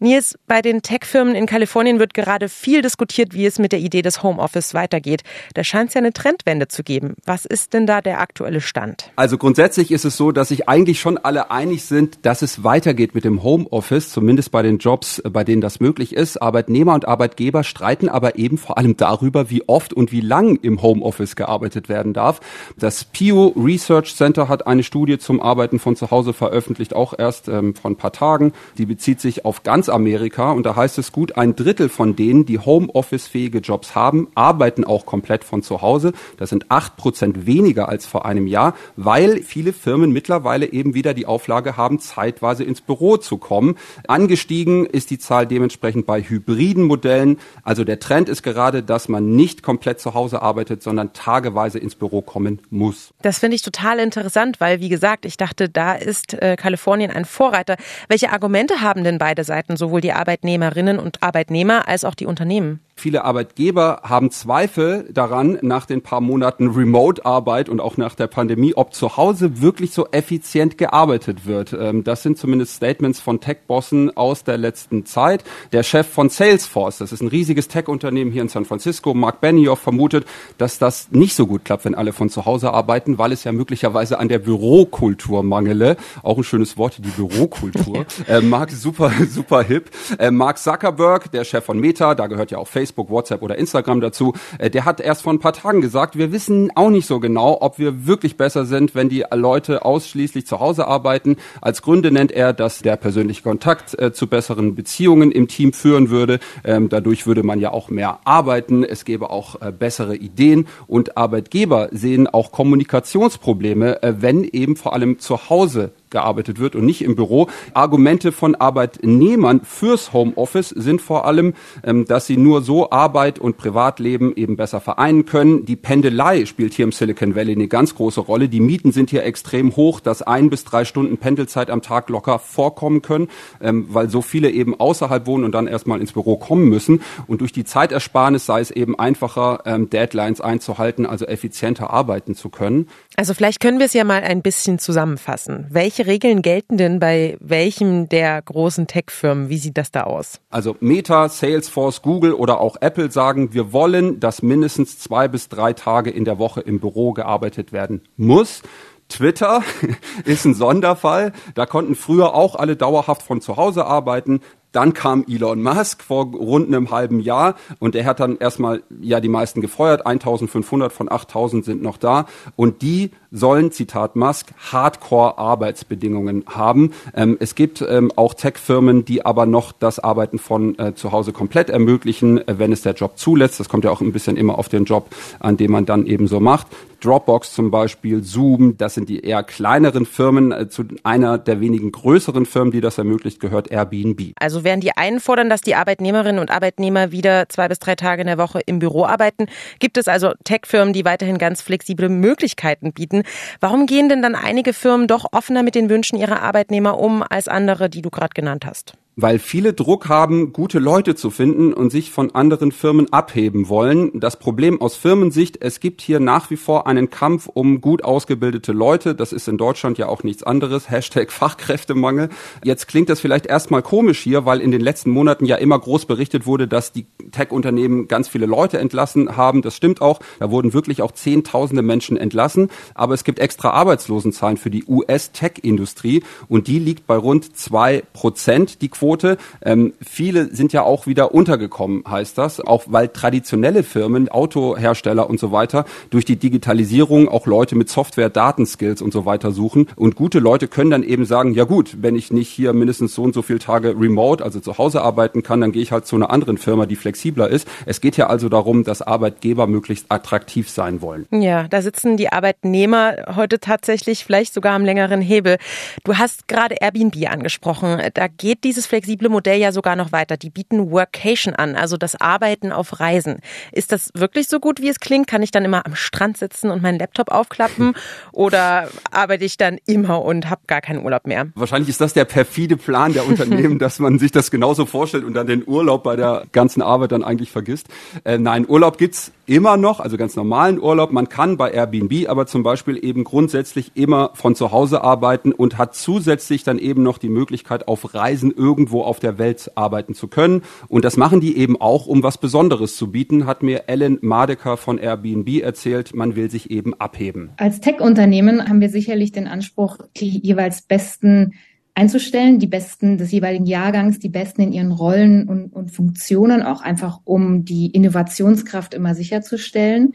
Nils, 0.00 0.38
bei 0.46 0.62
den 0.62 0.82
Tech-Firmen 0.82 1.34
in 1.34 1.46
Kalifornien 1.46 1.98
wird 1.98 2.14
gerade 2.14 2.48
viel 2.48 2.82
diskutiert, 2.82 3.34
wie 3.34 3.46
es 3.46 3.58
mit 3.58 3.72
der 3.72 3.80
Idee 3.80 4.02
des 4.02 4.22
Homeoffice 4.22 4.72
weitergeht. 4.72 5.22
Da 5.54 5.64
scheint 5.64 5.88
es 5.88 5.94
ja 5.94 6.00
eine 6.00 6.12
Trendwende 6.12 6.68
zu 6.68 6.84
geben. 6.84 7.16
Was 7.24 7.44
ist 7.44 7.72
denn 7.72 7.86
da 7.86 8.00
der 8.00 8.20
aktuelle 8.20 8.60
Stand? 8.60 9.10
Also 9.16 9.38
grundsätzlich 9.38 9.90
ist 9.90 10.04
es 10.04 10.16
so, 10.16 10.30
dass 10.30 10.48
sich 10.48 10.68
eigentlich 10.68 11.00
schon 11.00 11.18
alle 11.18 11.50
einig 11.50 11.84
sind, 11.84 12.18
dass 12.22 12.42
es 12.42 12.62
weitergeht 12.62 13.14
mit 13.14 13.24
dem 13.24 13.42
Homeoffice, 13.42 14.10
zumindest 14.10 14.52
bei 14.52 14.62
den 14.62 14.78
Jobs, 14.78 15.20
bei 15.28 15.42
denen 15.42 15.60
das 15.60 15.80
möglich 15.80 16.14
ist. 16.14 16.40
Arbeitnehmer 16.40 16.94
und 16.94 17.08
Arbeitgeber 17.08 17.64
streiten 17.64 18.08
aber 18.08 18.38
eben 18.38 18.56
vor 18.56 18.78
allem 18.78 18.96
darüber, 18.96 19.50
wie 19.50 19.68
oft 19.68 19.92
und 19.92 20.12
wie 20.12 20.20
lang 20.20 20.56
im 20.62 20.80
Homeoffice 20.80 21.34
gearbeitet 21.34 21.88
werden 21.88 22.12
darf. 22.12 22.40
Das 22.78 23.04
Pew 23.04 23.52
Research 23.56 24.14
Center 24.14 24.48
hat 24.48 24.66
eine 24.66 24.82
Studie 24.82 25.18
zum 25.18 25.40
Arbeiten 25.40 25.78
von 25.78 25.96
zu 25.96 26.10
Hause 26.10 26.32
veröffentlicht, 26.32 26.94
auch 26.94 27.14
erst 27.18 27.48
ähm, 27.48 27.74
vor 27.74 27.90
ein 27.90 27.96
paar 27.96 28.12
Tagen. 28.12 28.52
Die 28.76 28.86
bezieht 28.86 29.20
sich 29.20 29.44
auf 29.44 29.62
ganz 29.62 29.87
Amerika 29.88 30.52
und 30.52 30.64
da 30.64 30.76
heißt 30.76 30.98
es 30.98 31.12
gut, 31.12 31.36
ein 31.36 31.56
Drittel 31.56 31.88
von 31.88 32.16
denen, 32.16 32.46
die 32.46 32.58
Homeoffice-fähige 32.58 33.58
Jobs 33.58 33.94
haben, 33.94 34.28
arbeiten 34.34 34.84
auch 34.84 35.06
komplett 35.06 35.44
von 35.44 35.62
zu 35.62 35.82
Hause. 35.82 36.12
Das 36.36 36.50
sind 36.50 36.70
acht 36.70 36.96
Prozent 36.96 37.46
weniger 37.46 37.88
als 37.88 38.06
vor 38.06 38.26
einem 38.26 38.46
Jahr, 38.46 38.74
weil 38.96 39.42
viele 39.42 39.72
Firmen 39.72 40.12
mittlerweile 40.12 40.72
eben 40.72 40.94
wieder 40.94 41.14
die 41.14 41.26
Auflage 41.26 41.76
haben, 41.76 42.00
zeitweise 42.00 42.64
ins 42.64 42.80
Büro 42.80 43.16
zu 43.16 43.38
kommen. 43.38 43.76
Angestiegen 44.06 44.86
ist 44.86 45.10
die 45.10 45.18
Zahl 45.18 45.46
dementsprechend 45.46 46.06
bei 46.06 46.22
hybriden 46.22 46.84
Modellen. 46.84 47.38
Also 47.62 47.84
der 47.84 48.00
Trend 48.00 48.28
ist 48.28 48.42
gerade, 48.42 48.82
dass 48.82 49.08
man 49.08 49.36
nicht 49.36 49.62
komplett 49.62 50.00
zu 50.00 50.14
Hause 50.14 50.42
arbeitet, 50.42 50.82
sondern 50.82 51.12
tageweise 51.12 51.78
ins 51.78 51.94
Büro 51.94 52.22
kommen 52.22 52.60
muss. 52.70 53.14
Das 53.22 53.38
finde 53.38 53.56
ich 53.56 53.62
total 53.62 53.98
interessant, 53.98 54.60
weil 54.60 54.80
wie 54.80 54.88
gesagt, 54.88 55.24
ich 55.24 55.36
dachte, 55.36 55.68
da 55.68 55.94
ist 55.94 56.34
äh, 56.34 56.56
Kalifornien 56.56 57.10
ein 57.10 57.24
Vorreiter. 57.24 57.76
Welche 58.08 58.32
Argumente 58.32 58.80
haben 58.80 59.04
denn 59.04 59.18
beide 59.18 59.44
Seiten 59.44 59.76
sowohl 59.78 60.00
die 60.00 60.12
Arbeitnehmerinnen 60.12 60.98
und 60.98 61.22
Arbeitnehmer 61.22 61.88
als 61.88 62.04
auch 62.04 62.14
die 62.14 62.26
Unternehmen. 62.26 62.80
Viele 62.98 63.24
Arbeitgeber 63.24 64.00
haben 64.02 64.32
Zweifel 64.32 65.08
daran, 65.12 65.56
nach 65.62 65.86
den 65.86 66.02
paar 66.02 66.20
Monaten 66.20 66.66
Remote-Arbeit 66.66 67.68
und 67.68 67.80
auch 67.80 67.96
nach 67.96 68.16
der 68.16 68.26
Pandemie, 68.26 68.74
ob 68.74 68.92
zu 68.92 69.16
Hause 69.16 69.62
wirklich 69.62 69.92
so 69.92 70.08
effizient 70.10 70.78
gearbeitet 70.78 71.46
wird. 71.46 71.72
Ähm, 71.72 72.02
das 72.02 72.24
sind 72.24 72.38
zumindest 72.38 72.74
Statements 72.74 73.20
von 73.20 73.40
Tech-Bossen 73.40 74.16
aus 74.16 74.42
der 74.42 74.58
letzten 74.58 75.06
Zeit. 75.06 75.44
Der 75.70 75.84
Chef 75.84 76.08
von 76.08 76.28
Salesforce, 76.28 76.98
das 76.98 77.12
ist 77.12 77.20
ein 77.20 77.28
riesiges 77.28 77.68
Tech-Unternehmen 77.68 78.32
hier 78.32 78.42
in 78.42 78.48
San 78.48 78.64
Francisco, 78.64 79.14
Mark 79.14 79.40
Benioff, 79.40 79.78
vermutet, 79.78 80.26
dass 80.58 80.80
das 80.80 81.12
nicht 81.12 81.36
so 81.36 81.46
gut 81.46 81.64
klappt, 81.64 81.84
wenn 81.84 81.94
alle 81.94 82.12
von 82.12 82.30
zu 82.30 82.46
Hause 82.46 82.72
arbeiten, 82.72 83.16
weil 83.16 83.30
es 83.30 83.44
ja 83.44 83.52
möglicherweise 83.52 84.18
an 84.18 84.28
der 84.28 84.40
Bürokultur 84.40 85.44
mangele. 85.44 85.96
Auch 86.24 86.36
ein 86.36 86.42
schönes 86.42 86.76
Wort, 86.76 86.98
die 86.98 87.10
Bürokultur. 87.10 88.06
äh, 88.26 88.40
Mark 88.40 88.72
super, 88.72 89.12
super 89.30 89.62
hip. 89.62 89.88
Äh, 90.18 90.32
Mark 90.32 90.58
Zuckerberg, 90.58 91.30
der 91.30 91.44
Chef 91.44 91.64
von 91.64 91.78
Meta, 91.78 92.16
da 92.16 92.26
gehört 92.26 92.50
ja 92.50 92.58
auch 92.58 92.66
Facebook 92.66 92.87
Facebook, 92.88 93.10
WhatsApp 93.10 93.42
oder 93.42 93.58
Instagram 93.58 94.00
dazu. 94.00 94.32
Äh, 94.58 94.70
der 94.70 94.84
hat 94.84 95.00
erst 95.00 95.22
vor 95.22 95.32
ein 95.32 95.38
paar 95.38 95.52
Tagen 95.52 95.80
gesagt, 95.80 96.16
wir 96.16 96.32
wissen 96.32 96.70
auch 96.74 96.90
nicht 96.90 97.06
so 97.06 97.20
genau, 97.20 97.58
ob 97.60 97.78
wir 97.78 98.06
wirklich 98.06 98.36
besser 98.36 98.64
sind, 98.64 98.94
wenn 98.94 99.08
die 99.08 99.24
Leute 99.30 99.84
ausschließlich 99.84 100.46
zu 100.46 100.60
Hause 100.60 100.86
arbeiten. 100.86 101.36
Als 101.60 101.82
Gründe 101.82 102.10
nennt 102.10 102.32
er, 102.32 102.52
dass 102.52 102.80
der 102.80 102.96
persönliche 102.96 103.42
Kontakt 103.42 103.98
äh, 103.98 104.12
zu 104.12 104.26
besseren 104.26 104.74
Beziehungen 104.74 105.30
im 105.30 105.48
Team 105.48 105.72
führen 105.72 106.08
würde. 106.08 106.40
Ähm, 106.64 106.88
dadurch 106.88 107.26
würde 107.26 107.42
man 107.42 107.60
ja 107.60 107.72
auch 107.72 107.90
mehr 107.90 108.20
arbeiten. 108.24 108.84
Es 108.84 109.04
gäbe 109.04 109.30
auch 109.30 109.60
äh, 109.60 109.70
bessere 109.70 110.16
Ideen 110.16 110.66
und 110.86 111.16
Arbeitgeber 111.16 111.88
sehen 111.92 112.26
auch 112.26 112.52
Kommunikationsprobleme, 112.52 113.98
wenn 114.02 114.44
eben 114.44 114.76
vor 114.76 114.94
allem 114.94 115.18
zu 115.18 115.50
Hause 115.50 115.92
gearbeitet 116.10 116.58
wird 116.58 116.76
und 116.76 116.84
nicht 116.84 117.02
im 117.02 117.16
Büro. 117.16 117.48
Argumente 117.74 118.32
von 118.32 118.54
Arbeitnehmern 118.54 119.60
fürs 119.62 120.12
Homeoffice 120.12 120.70
sind 120.70 121.00
vor 121.00 121.26
allem, 121.26 121.54
ähm, 121.84 122.04
dass 122.04 122.26
sie 122.26 122.36
nur 122.36 122.62
so 122.62 122.90
Arbeit 122.90 123.38
und 123.38 123.56
Privatleben 123.56 124.34
eben 124.36 124.56
besser 124.56 124.80
vereinen 124.80 125.24
können. 125.24 125.64
Die 125.64 125.76
Pendelei 125.76 126.46
spielt 126.46 126.74
hier 126.74 126.84
im 126.84 126.92
Silicon 126.92 127.34
Valley 127.34 127.52
eine 127.52 127.68
ganz 127.68 127.94
große 127.94 128.20
Rolle. 128.20 128.48
Die 128.48 128.60
Mieten 128.60 128.92
sind 128.92 129.10
hier 129.10 129.24
extrem 129.24 129.76
hoch, 129.76 130.00
dass 130.00 130.22
ein 130.22 130.50
bis 130.50 130.64
drei 130.64 130.84
Stunden 130.84 131.18
Pendelzeit 131.18 131.70
am 131.70 131.82
Tag 131.82 132.08
locker 132.08 132.38
vorkommen 132.38 133.02
können, 133.02 133.28
ähm, 133.60 133.86
weil 133.90 134.08
so 134.08 134.22
viele 134.22 134.50
eben 134.50 134.78
außerhalb 134.78 135.26
wohnen 135.26 135.44
und 135.44 135.52
dann 135.52 135.66
erstmal 135.66 136.00
ins 136.00 136.12
Büro 136.12 136.36
kommen 136.36 136.68
müssen. 136.68 137.02
Und 137.26 137.40
durch 137.40 137.52
die 137.52 137.64
Zeitersparnis 137.64 138.46
sei 138.46 138.60
es 138.60 138.70
eben 138.70 138.98
einfacher, 138.98 139.60
ähm, 139.66 139.90
Deadlines 139.90 140.40
einzuhalten, 140.40 141.06
also 141.06 141.26
effizienter 141.26 141.90
arbeiten 141.90 142.34
zu 142.34 142.48
können. 142.48 142.88
Also 143.18 143.34
vielleicht 143.34 143.58
können 143.58 143.80
wir 143.80 143.86
es 143.86 143.94
ja 143.94 144.04
mal 144.04 144.22
ein 144.22 144.42
bisschen 144.42 144.78
zusammenfassen. 144.78 145.66
Welche 145.70 146.06
Regeln 146.06 146.40
gelten 146.40 146.76
denn 146.76 147.00
bei 147.00 147.36
welchem 147.40 148.08
der 148.08 148.40
großen 148.40 148.86
Tech-Firmen? 148.86 149.48
Wie 149.48 149.58
sieht 149.58 149.76
das 149.76 149.90
da 149.90 150.04
aus? 150.04 150.38
Also 150.50 150.76
Meta, 150.78 151.28
Salesforce, 151.28 152.02
Google 152.02 152.32
oder 152.32 152.60
auch 152.60 152.76
Apple 152.80 153.10
sagen, 153.10 153.52
wir 153.52 153.72
wollen, 153.72 154.20
dass 154.20 154.40
mindestens 154.42 155.00
zwei 155.00 155.26
bis 155.26 155.48
drei 155.48 155.72
Tage 155.72 156.10
in 156.10 156.24
der 156.24 156.38
Woche 156.38 156.60
im 156.60 156.78
Büro 156.78 157.12
gearbeitet 157.12 157.72
werden 157.72 158.02
muss. 158.16 158.62
Twitter 159.08 159.64
ist 160.24 160.44
ein 160.44 160.54
Sonderfall. 160.54 161.32
Da 161.56 161.66
konnten 161.66 161.96
früher 161.96 162.34
auch 162.34 162.54
alle 162.54 162.76
dauerhaft 162.76 163.22
von 163.22 163.40
zu 163.40 163.56
Hause 163.56 163.84
arbeiten. 163.84 164.42
Dann 164.72 164.92
kam 164.92 165.24
Elon 165.28 165.62
Musk 165.62 166.02
vor 166.02 166.26
rund 166.26 166.68
einem 166.68 166.90
halben 166.90 167.20
Jahr 167.20 167.54
und 167.78 167.94
er 167.94 168.04
hat 168.04 168.20
dann 168.20 168.36
erstmal 168.38 168.82
ja 169.00 169.20
die 169.20 169.28
meisten 169.28 169.60
gefeuert. 169.60 170.06
1500 170.06 170.92
von 170.92 171.10
8000 171.10 171.64
sind 171.64 171.82
noch 171.82 171.96
da 171.96 172.26
und 172.56 172.82
die 172.82 173.10
sollen, 173.30 173.72
Zitat 173.72 174.16
Musk, 174.16 174.48
Hardcore-Arbeitsbedingungen 174.72 176.44
haben. 176.46 176.92
Ähm, 177.14 177.36
es 177.40 177.54
gibt 177.54 177.82
ähm, 177.82 178.12
auch 178.16 178.34
Tech-Firmen, 178.34 179.04
die 179.04 179.24
aber 179.24 179.46
noch 179.46 179.72
das 179.72 179.98
Arbeiten 179.98 180.38
von 180.38 180.78
äh, 180.78 180.94
zu 180.94 181.12
Hause 181.12 181.32
komplett 181.32 181.70
ermöglichen, 181.70 182.46
äh, 182.46 182.58
wenn 182.58 182.72
es 182.72 182.82
der 182.82 182.94
Job 182.94 183.18
zulässt. 183.18 183.60
Das 183.60 183.68
kommt 183.68 183.84
ja 183.84 183.90
auch 183.90 184.00
ein 184.00 184.12
bisschen 184.12 184.36
immer 184.36 184.58
auf 184.58 184.68
den 184.68 184.84
Job, 184.84 185.08
an 185.40 185.56
dem 185.56 185.72
man 185.72 185.86
dann 185.86 186.06
eben 186.06 186.26
so 186.26 186.40
macht. 186.40 186.66
Dropbox 187.00 187.54
zum 187.54 187.70
Beispiel, 187.70 188.22
Zoom, 188.22 188.76
das 188.76 188.94
sind 188.94 189.08
die 189.08 189.20
eher 189.20 189.42
kleineren 189.42 190.06
Firmen. 190.06 190.52
Äh, 190.52 190.68
zu 190.68 190.84
einer 191.04 191.38
der 191.38 191.60
wenigen 191.60 191.92
größeren 191.92 192.46
Firmen, 192.46 192.72
die 192.72 192.80
das 192.80 192.98
ermöglicht, 192.98 193.40
gehört 193.40 193.70
Airbnb. 193.70 194.32
Also 194.38 194.64
während 194.64 194.82
die 194.82 194.96
einen 194.96 195.20
fordern, 195.20 195.48
dass 195.48 195.60
die 195.60 195.74
Arbeitnehmerinnen 195.74 196.40
und 196.40 196.50
Arbeitnehmer 196.50 197.12
wieder 197.12 197.48
zwei 197.48 197.68
bis 197.68 197.78
drei 197.78 197.94
Tage 197.94 198.22
in 198.22 198.26
der 198.26 198.38
Woche 198.38 198.60
im 198.66 198.78
Büro 198.78 199.04
arbeiten, 199.04 199.46
gibt 199.78 199.96
es 199.96 200.08
also 200.08 200.32
Tech-Firmen, 200.44 200.92
die 200.92 201.04
weiterhin 201.04 201.38
ganz 201.38 201.62
flexible 201.62 202.08
Möglichkeiten 202.08 202.92
bieten. 202.92 203.22
Warum 203.60 203.86
gehen 203.86 204.08
denn 204.08 204.22
dann 204.22 204.34
einige 204.34 204.72
Firmen 204.72 205.06
doch 205.06 205.26
offener 205.32 205.62
mit 205.62 205.74
den 205.74 205.88
Wünschen 205.90 206.18
ihrer 206.18 206.42
Arbeitnehmer 206.42 206.98
um 206.98 207.22
als 207.22 207.48
andere, 207.48 207.88
die 207.88 208.02
du 208.02 208.10
gerade 208.10 208.34
genannt 208.34 208.66
hast? 208.66 208.94
Weil 209.20 209.40
viele 209.40 209.72
Druck 209.72 210.08
haben, 210.08 210.52
gute 210.52 210.78
Leute 210.78 211.16
zu 211.16 211.30
finden 211.30 211.72
und 211.72 211.90
sich 211.90 212.12
von 212.12 212.36
anderen 212.36 212.70
Firmen 212.70 213.12
abheben 213.12 213.68
wollen. 213.68 214.20
Das 214.20 214.38
Problem 214.38 214.80
aus 214.80 214.94
Firmensicht, 214.94 215.58
es 215.60 215.80
gibt 215.80 216.02
hier 216.02 216.20
nach 216.20 216.50
wie 216.50 216.56
vor 216.56 216.86
einen 216.86 217.10
Kampf 217.10 217.48
um 217.52 217.80
gut 217.80 218.04
ausgebildete 218.04 218.70
Leute. 218.70 219.16
Das 219.16 219.32
ist 219.32 219.48
in 219.48 219.58
Deutschland 219.58 219.98
ja 219.98 220.06
auch 220.06 220.22
nichts 220.22 220.44
anderes. 220.44 220.88
Hashtag 220.90 221.32
Fachkräftemangel. 221.32 222.28
Jetzt 222.62 222.86
klingt 222.86 223.08
das 223.08 223.18
vielleicht 223.18 223.46
erstmal 223.46 223.82
komisch 223.82 224.20
hier, 224.20 224.46
weil 224.46 224.60
in 224.60 224.70
den 224.70 224.80
letzten 224.80 225.10
Monaten 225.10 225.46
ja 225.46 225.56
immer 225.56 225.80
groß 225.80 226.06
berichtet 226.06 226.46
wurde, 226.46 226.68
dass 226.68 226.92
die 226.92 227.06
Tech-Unternehmen 227.32 228.06
ganz 228.06 228.28
viele 228.28 228.46
Leute 228.46 228.78
entlassen 228.78 229.36
haben. 229.36 229.62
Das 229.62 229.74
stimmt 229.74 230.00
auch. 230.00 230.20
Da 230.38 230.52
wurden 230.52 230.74
wirklich 230.74 231.02
auch 231.02 231.10
Zehntausende 231.10 231.82
Menschen 231.82 232.16
entlassen. 232.16 232.70
Aber 232.94 233.14
es 233.14 233.24
gibt 233.24 233.40
extra 233.40 233.70
Arbeitslosenzahlen 233.70 234.58
für 234.58 234.70
die 234.70 234.84
US-Tech-Industrie 234.86 236.22
und 236.46 236.68
die 236.68 236.78
liegt 236.78 237.08
bei 237.08 237.16
rund 237.16 237.56
zwei 237.56 238.04
Prozent. 238.12 238.80
Die 238.80 238.88
Quote. 239.08 239.38
Ähm, 239.64 239.94
viele 240.06 240.54
sind 240.54 240.74
ja 240.74 240.82
auch 240.82 241.06
wieder 241.06 241.32
untergekommen, 241.32 242.04
heißt 242.06 242.36
das, 242.36 242.60
auch 242.60 242.84
weil 242.88 243.08
traditionelle 243.08 243.82
Firmen, 243.82 244.28
Autohersteller 244.28 245.30
und 245.30 245.40
so 245.40 245.50
weiter, 245.50 245.86
durch 246.10 246.26
die 246.26 246.36
Digitalisierung 246.36 247.26
auch 247.26 247.46
Leute 247.46 247.74
mit 247.74 247.88
Software, 247.88 248.28
Datenskills 248.28 249.00
und 249.00 249.14
so 249.14 249.24
weiter 249.24 249.50
suchen. 249.50 249.88
Und 249.96 250.14
gute 250.14 250.40
Leute 250.40 250.68
können 250.68 250.90
dann 250.90 251.02
eben 251.02 251.24
sagen, 251.24 251.54
ja 251.54 251.64
gut, 251.64 251.96
wenn 252.02 252.16
ich 252.16 252.30
nicht 252.30 252.50
hier 252.50 252.74
mindestens 252.74 253.14
so 253.14 253.22
und 253.22 253.32
so 253.32 253.40
viele 253.40 253.60
Tage 253.60 253.94
remote, 253.98 254.44
also 254.44 254.60
zu 254.60 254.76
Hause 254.76 255.00
arbeiten 255.00 255.42
kann, 255.42 255.62
dann 255.62 255.72
gehe 255.72 255.80
ich 255.80 255.90
halt 255.90 256.06
zu 256.06 256.16
einer 256.16 256.30
anderen 256.30 256.58
Firma, 256.58 256.84
die 256.84 256.96
flexibler 256.96 257.48
ist. 257.48 257.66
Es 257.86 258.02
geht 258.02 258.18
ja 258.18 258.26
also 258.26 258.50
darum, 258.50 258.84
dass 258.84 259.00
Arbeitgeber 259.00 259.66
möglichst 259.66 260.04
attraktiv 260.10 260.68
sein 260.68 261.00
wollen. 261.00 261.24
Ja, 261.30 261.66
da 261.66 261.80
sitzen 261.80 262.18
die 262.18 262.30
Arbeitnehmer 262.30 263.14
heute 263.36 263.58
tatsächlich 263.58 264.26
vielleicht 264.26 264.52
sogar 264.52 264.74
am 264.74 264.84
längeren 264.84 265.22
Hebel. 265.22 265.56
Du 266.04 266.18
hast 266.18 266.46
gerade 266.46 266.76
Airbnb 266.78 267.16
angesprochen. 267.30 268.02
Da 268.12 268.26
geht 268.26 268.64
dieses 268.64 268.86
flexible 268.88 269.28
Modell 269.28 269.60
ja 269.60 269.72
sogar 269.72 269.96
noch 269.96 270.12
weiter. 270.12 270.36
Die 270.36 270.50
bieten 270.50 270.90
Workation 270.90 271.54
an, 271.54 271.76
also 271.76 271.96
das 271.96 272.20
Arbeiten 272.20 272.72
auf 272.72 273.00
Reisen. 273.00 273.40
Ist 273.72 273.92
das 273.92 274.10
wirklich 274.14 274.48
so 274.48 274.58
gut, 274.58 274.80
wie 274.80 274.88
es 274.88 275.00
klingt? 275.00 275.26
Kann 275.26 275.42
ich 275.42 275.50
dann 275.50 275.64
immer 275.64 275.86
am 275.86 275.94
Strand 275.94 276.36
sitzen 276.36 276.70
und 276.70 276.82
meinen 276.82 276.98
Laptop 276.98 277.30
aufklappen? 277.30 277.94
Oder 278.32 278.88
arbeite 279.10 279.44
ich 279.44 279.56
dann 279.56 279.78
immer 279.86 280.24
und 280.24 280.50
habe 280.50 280.62
gar 280.66 280.80
keinen 280.80 281.04
Urlaub 281.04 281.26
mehr? 281.26 281.48
Wahrscheinlich 281.54 281.90
ist 281.90 282.00
das 282.00 282.14
der 282.14 282.24
perfide 282.24 282.76
Plan 282.76 283.12
der 283.12 283.26
Unternehmen, 283.26 283.78
dass 283.78 283.98
man 283.98 284.18
sich 284.18 284.32
das 284.32 284.50
genauso 284.50 284.86
vorstellt 284.86 285.24
und 285.24 285.34
dann 285.34 285.46
den 285.46 285.62
Urlaub 285.66 286.02
bei 286.02 286.16
der 286.16 286.44
ganzen 286.52 286.82
Arbeit 286.82 287.12
dann 287.12 287.22
eigentlich 287.22 287.50
vergisst. 287.50 287.88
Äh, 288.24 288.38
nein, 288.38 288.66
Urlaub 288.68 288.98
gibt's 288.98 289.32
immer 289.46 289.76
noch, 289.76 290.00
also 290.00 290.16
ganz 290.16 290.36
normalen 290.36 290.80
Urlaub. 290.80 291.10
Man 291.10 291.28
kann 291.28 291.56
bei 291.56 291.70
Airbnb 291.70 292.28
aber 292.28 292.46
zum 292.46 292.62
Beispiel 292.62 293.02
eben 293.02 293.24
grundsätzlich 293.24 293.92
immer 293.94 294.30
von 294.34 294.54
zu 294.54 294.72
Hause 294.72 295.02
arbeiten 295.02 295.52
und 295.52 295.78
hat 295.78 295.94
zusätzlich 295.94 296.64
dann 296.64 296.78
eben 296.78 297.02
noch 297.02 297.18
die 297.18 297.28
Möglichkeit, 297.28 297.88
auf 297.88 298.14
Reisen 298.14 298.52
irgendwo 298.54 298.77
irgendwo 298.78 299.02
auf 299.02 299.18
der 299.18 299.38
Welt 299.38 299.72
arbeiten 299.74 300.14
zu 300.14 300.28
können. 300.28 300.62
Und 300.86 301.04
das 301.04 301.16
machen 301.16 301.40
die 301.40 301.56
eben 301.56 301.80
auch, 301.80 302.06
um 302.06 302.22
was 302.22 302.38
Besonderes 302.38 302.96
zu 302.96 303.10
bieten, 303.10 303.46
hat 303.46 303.64
mir 303.64 303.88
Ellen 303.88 304.18
Madeker 304.20 304.76
von 304.76 304.98
Airbnb 304.98 305.60
erzählt. 305.60 306.14
Man 306.14 306.36
will 306.36 306.48
sich 306.48 306.70
eben 306.70 306.94
abheben. 306.94 307.50
Als 307.56 307.80
Tech-Unternehmen 307.80 308.68
haben 308.68 308.80
wir 308.80 308.88
sicherlich 308.88 309.32
den 309.32 309.48
Anspruch, 309.48 309.98
die 310.16 310.38
jeweils 310.38 310.82
besten 310.82 311.54
einzustellen, 311.96 312.60
die 312.60 312.68
Besten 312.68 313.18
des 313.18 313.32
jeweiligen 313.32 313.66
Jahrgangs, 313.66 314.20
die 314.20 314.28
Besten 314.28 314.62
in 314.62 314.72
ihren 314.72 314.92
Rollen 314.92 315.48
und, 315.48 315.72
und 315.72 315.90
Funktionen, 315.90 316.62
auch 316.62 316.80
einfach 316.80 317.20
um 317.24 317.64
die 317.64 317.90
Innovationskraft 317.90 318.94
immer 318.94 319.16
sicherzustellen. 319.16 320.12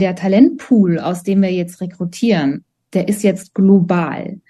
Der 0.00 0.16
Talentpool, 0.16 0.98
aus 0.98 1.22
dem 1.22 1.42
wir 1.42 1.52
jetzt 1.52 1.80
rekrutieren, 1.80 2.64
der 2.92 3.06
ist 3.06 3.22
jetzt 3.22 3.54
global. 3.54 4.40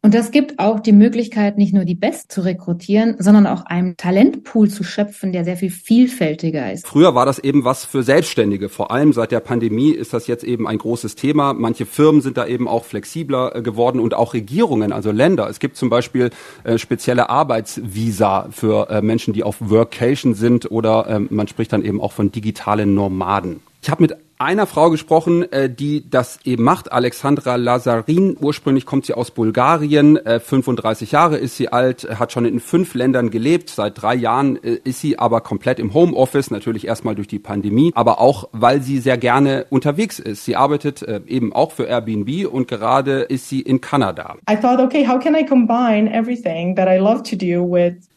Und 0.00 0.14
das 0.14 0.30
gibt 0.30 0.60
auch 0.60 0.78
die 0.78 0.92
Möglichkeit, 0.92 1.58
nicht 1.58 1.74
nur 1.74 1.84
die 1.84 1.96
Best 1.96 2.30
zu 2.30 2.42
rekrutieren, 2.42 3.16
sondern 3.18 3.48
auch 3.48 3.66
einen 3.66 3.96
Talentpool 3.96 4.70
zu 4.70 4.84
schöpfen, 4.84 5.32
der 5.32 5.44
sehr 5.44 5.56
viel 5.56 5.70
vielfältiger 5.70 6.72
ist. 6.72 6.86
Früher 6.86 7.16
war 7.16 7.26
das 7.26 7.40
eben 7.40 7.64
was 7.64 7.84
für 7.84 8.04
Selbstständige. 8.04 8.68
Vor 8.68 8.92
allem 8.92 9.12
seit 9.12 9.32
der 9.32 9.40
Pandemie 9.40 9.90
ist 9.90 10.14
das 10.14 10.28
jetzt 10.28 10.44
eben 10.44 10.68
ein 10.68 10.78
großes 10.78 11.16
Thema. 11.16 11.52
Manche 11.52 11.84
Firmen 11.84 12.20
sind 12.20 12.36
da 12.36 12.46
eben 12.46 12.68
auch 12.68 12.84
flexibler 12.84 13.56
äh, 13.56 13.62
geworden 13.62 13.98
und 13.98 14.14
auch 14.14 14.34
Regierungen, 14.34 14.92
also 14.92 15.10
Länder. 15.10 15.50
Es 15.50 15.58
gibt 15.58 15.76
zum 15.76 15.90
Beispiel 15.90 16.30
äh, 16.62 16.78
spezielle 16.78 17.28
Arbeitsvisa 17.28 18.48
für 18.52 18.88
äh, 18.90 19.02
Menschen, 19.02 19.34
die 19.34 19.42
auf 19.42 19.56
Workation 19.58 20.34
sind 20.34 20.70
oder 20.70 21.08
äh, 21.08 21.18
man 21.18 21.48
spricht 21.48 21.72
dann 21.72 21.84
eben 21.84 22.00
auch 22.00 22.12
von 22.12 22.30
digitalen 22.30 22.94
Nomaden. 22.94 23.60
Ich 23.82 23.90
habe 23.90 24.02
mit 24.02 24.16
einer 24.38 24.66
Frau 24.66 24.90
gesprochen, 24.90 25.50
äh, 25.52 25.68
die 25.68 26.08
das 26.08 26.38
eben 26.44 26.62
macht, 26.62 26.92
Alexandra 26.92 27.56
Lazarin. 27.56 28.36
Ursprünglich 28.40 28.86
kommt 28.86 29.06
sie 29.06 29.14
aus 29.14 29.32
Bulgarien, 29.32 30.16
äh, 30.16 30.38
35 30.38 31.10
Jahre 31.12 31.36
ist 31.36 31.56
sie 31.56 31.72
alt, 31.72 32.08
hat 32.18 32.30
schon 32.32 32.44
in 32.44 32.60
fünf 32.60 32.94
Ländern 32.94 33.30
gelebt. 33.30 33.68
Seit 33.68 34.00
drei 34.00 34.14
Jahren 34.14 34.62
äh, 34.62 34.78
ist 34.84 35.00
sie 35.00 35.18
aber 35.18 35.40
komplett 35.40 35.80
im 35.80 35.92
Homeoffice, 35.92 36.52
natürlich 36.52 36.86
erstmal 36.86 37.16
durch 37.16 37.26
die 37.26 37.40
Pandemie, 37.40 37.90
aber 37.96 38.20
auch, 38.20 38.48
weil 38.52 38.80
sie 38.80 38.98
sehr 38.98 39.18
gerne 39.18 39.66
unterwegs 39.70 40.20
ist. 40.20 40.44
Sie 40.44 40.54
arbeitet 40.54 41.02
äh, 41.02 41.20
eben 41.26 41.52
auch 41.52 41.72
für 41.72 41.84
Airbnb 41.84 42.46
und 42.46 42.68
gerade 42.68 43.22
ist 43.22 43.48
sie 43.48 43.60
in 43.60 43.80
Kanada. 43.80 44.36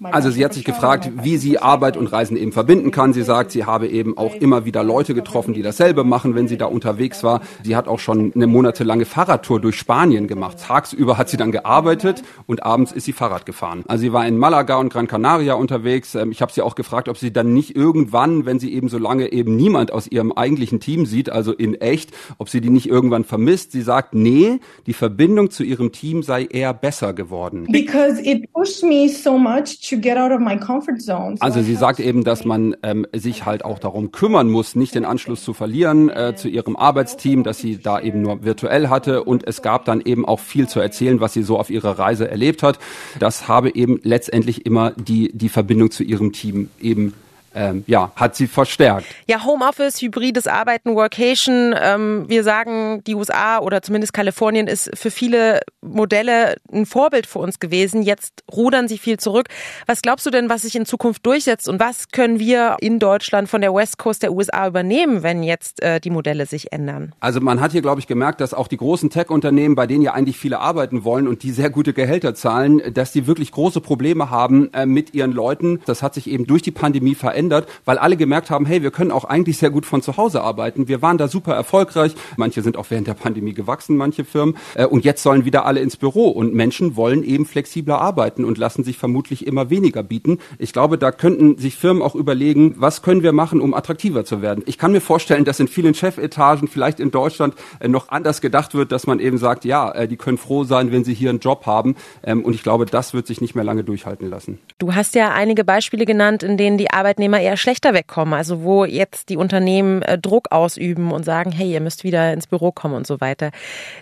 Also 0.03 0.29
sie 0.29 0.45
hat 0.45 0.53
sich 0.53 0.65
gefragt, 0.65 1.09
wie 1.23 1.37
sie 1.37 1.57
Arbeit 1.57 1.97
und 1.97 2.07
Reisen 2.07 2.37
eben 2.37 2.51
verbinden 2.51 2.91
kann. 2.91 3.13
Sie 3.13 3.23
sagt, 3.23 3.51
sie 3.51 3.65
habe 3.65 3.87
eben 3.87 4.17
auch 4.17 4.35
immer 4.35 4.65
wieder 4.65 4.83
Leute 4.83 5.15
getroffen, 5.15 5.55
die 5.55 5.63
dasselbe 5.63 6.03
machen, 6.03 6.10
wenn 6.11 6.47
sie 6.47 6.57
da 6.57 6.65
unterwegs 6.65 7.23
war. 7.23 7.41
Sie 7.63 7.75
hat 7.75 7.87
auch 7.87 7.99
schon 7.99 8.33
eine 8.35 8.47
monatelange 8.47 9.05
Fahrradtour 9.05 9.61
durch 9.61 9.77
Spanien 9.77 10.27
gemacht. 10.27 10.57
Tagsüber 10.59 11.17
hat 11.17 11.29
sie 11.29 11.37
dann 11.37 11.51
gearbeitet 11.51 12.23
und 12.47 12.63
abends 12.63 12.91
ist 12.91 13.05
sie 13.05 13.13
Fahrrad 13.13 13.45
gefahren. 13.45 13.83
Also 13.87 14.01
sie 14.01 14.13
war 14.13 14.27
in 14.27 14.37
Malaga 14.37 14.75
und 14.75 14.91
Gran 14.91 15.07
Canaria 15.07 15.53
unterwegs. 15.53 16.15
Ähm, 16.15 16.31
ich 16.31 16.41
habe 16.41 16.51
sie 16.51 16.61
auch 16.61 16.75
gefragt, 16.75 17.07
ob 17.07 17.17
sie 17.17 17.31
dann 17.31 17.53
nicht 17.53 17.75
irgendwann, 17.75 18.45
wenn 18.45 18.59
sie 18.59 18.73
eben 18.73 18.89
so 18.89 18.97
lange 18.97 19.31
eben 19.31 19.55
niemand 19.55 19.91
aus 19.91 20.07
ihrem 20.07 20.33
eigentlichen 20.33 20.79
Team 20.81 21.05
sieht, 21.05 21.29
also 21.29 21.53
in 21.53 21.75
echt, 21.75 22.11
ob 22.37 22.49
sie 22.49 22.59
die 22.59 22.69
nicht 22.69 22.89
irgendwann 22.89 23.23
vermisst. 23.23 23.71
Sie 23.71 23.81
sagt, 23.81 24.13
nee, 24.13 24.59
die 24.85 24.93
Verbindung 24.93 25.49
zu 25.49 25.63
ihrem 25.63 25.93
Team 25.93 26.23
sei 26.23 26.45
eher 26.45 26.73
besser 26.73 27.13
geworden. 27.13 27.67
Because 27.71 28.21
it 28.21 28.51
pushed 28.51 28.83
me 28.83 29.07
so 29.07 29.37
much 29.37 29.79
to 29.89 29.97
get 29.97 30.17
out 30.17 30.31
of 30.31 30.39
my 30.39 30.57
comfort 30.57 30.99
zone. 30.99 31.37
So 31.37 31.41
also 31.41 31.61
sie 31.61 31.75
sagt 31.75 31.99
eben, 32.01 32.23
dass 32.23 32.43
man 32.43 32.75
ähm, 32.83 33.07
sich 33.13 33.45
halt 33.45 33.63
auch 33.63 33.79
darum 33.79 34.11
kümmern 34.11 34.49
muss, 34.49 34.75
nicht 34.75 34.95
den 34.95 35.05
Anschluss 35.05 35.43
zu 35.43 35.53
verlieren 35.53 36.00
äh, 36.09 36.35
zu 36.35 36.47
ihrem 36.47 36.75
Arbeitsteam, 36.75 37.43
das 37.43 37.59
sie 37.59 37.77
da 37.77 37.99
eben 37.99 38.21
nur 38.21 38.43
virtuell 38.43 38.89
hatte. 38.89 39.23
Und 39.23 39.47
es 39.47 39.61
gab 39.61 39.85
dann 39.85 40.01
eben 40.01 40.25
auch 40.25 40.39
viel 40.39 40.67
zu 40.67 40.79
erzählen, 40.79 41.19
was 41.19 41.33
sie 41.33 41.43
so 41.43 41.59
auf 41.59 41.69
ihrer 41.69 41.99
Reise 41.99 42.29
erlebt 42.29 42.63
hat. 42.63 42.79
Das 43.19 43.47
habe 43.47 43.73
eben 43.75 43.99
letztendlich 44.03 44.65
immer 44.65 44.91
die, 44.91 45.31
die 45.33 45.49
Verbindung 45.49 45.91
zu 45.91 46.03
ihrem 46.03 46.31
Team 46.33 46.69
eben 46.79 47.13
ähm, 47.53 47.83
ja, 47.87 48.11
hat 48.15 48.35
sie 48.35 48.47
verstärkt. 48.47 49.05
Ja, 49.27 49.43
Homeoffice, 49.43 50.01
hybrides 50.01 50.47
Arbeiten, 50.47 50.95
Workation. 50.95 51.75
Ähm, 51.79 52.25
wir 52.27 52.43
sagen, 52.43 53.03
die 53.05 53.15
USA 53.15 53.59
oder 53.59 53.81
zumindest 53.81 54.13
Kalifornien 54.13 54.67
ist 54.67 54.89
für 54.93 55.11
viele 55.11 55.61
Modelle 55.81 56.55
ein 56.71 56.85
Vorbild 56.85 57.27
für 57.27 57.39
uns 57.39 57.59
gewesen. 57.59 58.03
Jetzt 58.03 58.43
rudern 58.51 58.87
sie 58.87 58.97
viel 58.97 59.17
zurück. 59.17 59.47
Was 59.85 60.01
glaubst 60.01 60.25
du 60.25 60.29
denn, 60.29 60.49
was 60.49 60.61
sich 60.61 60.75
in 60.75 60.85
Zukunft 60.85 61.25
durchsetzt 61.25 61.67
und 61.67 61.79
was 61.79 62.09
können 62.09 62.39
wir 62.39 62.77
in 62.79 62.99
Deutschland 62.99 63.49
von 63.49 63.61
der 63.61 63.73
West 63.73 63.97
Coast 63.97 64.23
der 64.23 64.31
USA 64.31 64.67
übernehmen, 64.67 65.23
wenn 65.23 65.43
jetzt 65.43 65.81
äh, 65.81 65.99
die 65.99 66.09
Modelle 66.09 66.45
sich 66.45 66.71
ändern? 66.71 67.13
Also 67.19 67.41
man 67.41 67.59
hat 67.59 67.73
hier, 67.73 67.81
glaube 67.81 67.99
ich, 67.99 68.07
gemerkt, 68.07 68.39
dass 68.39 68.53
auch 68.53 68.67
die 68.67 68.77
großen 68.77 69.09
Tech-Unternehmen, 69.09 69.75
bei 69.75 69.87
denen 69.87 70.03
ja 70.03 70.13
eigentlich 70.13 70.37
viele 70.37 70.59
arbeiten 70.59 71.03
wollen 71.03 71.27
und 71.27 71.43
die 71.43 71.51
sehr 71.51 71.69
gute 71.69 71.93
Gehälter 71.93 72.33
zahlen, 72.33 72.81
dass 72.93 73.11
die 73.11 73.27
wirklich 73.27 73.51
große 73.51 73.81
Probleme 73.81 74.29
haben 74.29 74.73
äh, 74.73 74.85
mit 74.85 75.13
ihren 75.13 75.31
Leuten. 75.31 75.81
Das 75.85 76.01
hat 76.01 76.13
sich 76.13 76.29
eben 76.29 76.45
durch 76.45 76.61
die 76.61 76.71
Pandemie 76.71 77.15
verändert 77.15 77.40
verändert, 77.41 77.67
weil 77.85 77.97
alle 77.97 78.17
gemerkt 78.17 78.49
haben, 78.49 78.65
hey, 78.65 78.83
wir 78.83 78.91
können 78.91 79.11
auch 79.11 79.25
eigentlich 79.25 79.57
sehr 79.57 79.71
gut 79.71 79.85
von 79.85 80.01
zu 80.01 80.17
Hause 80.17 80.41
arbeiten. 80.41 80.87
Wir 80.87 81.01
waren 81.01 81.17
da 81.17 81.27
super 81.27 81.53
erfolgreich. 81.53 82.13
Manche 82.37 82.61
sind 82.61 82.77
auch 82.77 82.85
während 82.89 83.07
der 83.07 83.15
Pandemie 83.15 83.53
gewachsen, 83.53 83.97
manche 83.97 84.25
Firmen. 84.25 84.55
Äh, 84.75 84.85
und 84.85 85.03
jetzt 85.03 85.23
sollen 85.23 85.45
wieder 85.45 85.65
alle 85.65 85.79
ins 85.79 85.97
Büro. 85.97 86.29
Und 86.29 86.53
Menschen 86.53 86.95
wollen 86.95 87.23
eben 87.23 87.45
flexibler 87.45 87.99
arbeiten 87.99 88.45
und 88.45 88.57
lassen 88.57 88.83
sich 88.83 88.97
vermutlich 88.97 89.47
immer 89.47 89.69
weniger 89.69 90.03
bieten. 90.03 90.37
Ich 90.59 90.73
glaube, 90.73 90.97
da 90.97 91.11
könnten 91.11 91.57
sich 91.57 91.75
Firmen 91.75 92.03
auch 92.03 92.15
überlegen, 92.15 92.75
was 92.77 93.01
können 93.01 93.23
wir 93.23 93.33
machen, 93.33 93.59
um 93.59 93.73
attraktiver 93.73 94.23
zu 94.23 94.41
werden. 94.41 94.63
Ich 94.67 94.77
kann 94.77 94.91
mir 94.91 95.01
vorstellen, 95.01 95.45
dass 95.45 95.59
in 95.59 95.67
vielen 95.67 95.95
Chefetagen, 95.95 96.67
vielleicht 96.67 96.99
in 96.99 97.09
Deutschland, 97.09 97.55
äh, 97.79 97.87
noch 97.87 98.09
anders 98.09 98.41
gedacht 98.41 98.75
wird, 98.75 98.91
dass 98.91 99.07
man 99.07 99.19
eben 99.19 99.37
sagt, 99.37 99.65
ja, 99.65 99.91
äh, 99.91 100.07
die 100.07 100.17
können 100.17 100.37
froh 100.37 100.63
sein, 100.63 100.91
wenn 100.91 101.03
sie 101.03 101.13
hier 101.13 101.31
einen 101.31 101.39
Job 101.39 101.65
haben. 101.65 101.95
Ähm, 102.23 102.45
und 102.45 102.53
ich 102.53 102.61
glaube, 102.61 102.85
das 102.85 103.13
wird 103.13 103.25
sich 103.25 103.41
nicht 103.41 103.55
mehr 103.55 103.63
lange 103.63 103.83
durchhalten 103.83 104.29
lassen. 104.29 104.59
Du 104.77 104.93
hast 104.93 105.15
ja 105.15 105.31
einige 105.31 105.63
Beispiele 105.63 106.05
genannt, 106.05 106.43
in 106.43 106.57
denen 106.57 106.77
die 106.77 106.91
Arbeitnehmer 106.91 107.30
Arbeitnehmer 107.31 107.39
eher 107.39 107.57
schlechter 107.57 107.93
wegkommen. 107.93 108.33
Also 108.33 108.63
wo 108.63 108.85
jetzt 108.85 109.29
die 109.29 109.37
Unternehmen 109.37 110.01
äh, 110.01 110.17
Druck 110.17 110.51
ausüben 110.51 111.11
und 111.11 111.23
sagen, 111.23 111.51
hey, 111.51 111.71
ihr 111.71 111.81
müsst 111.81 112.03
wieder 112.03 112.33
ins 112.33 112.47
Büro 112.47 112.71
kommen 112.71 112.95
und 112.95 113.07
so 113.07 113.21
weiter. 113.21 113.51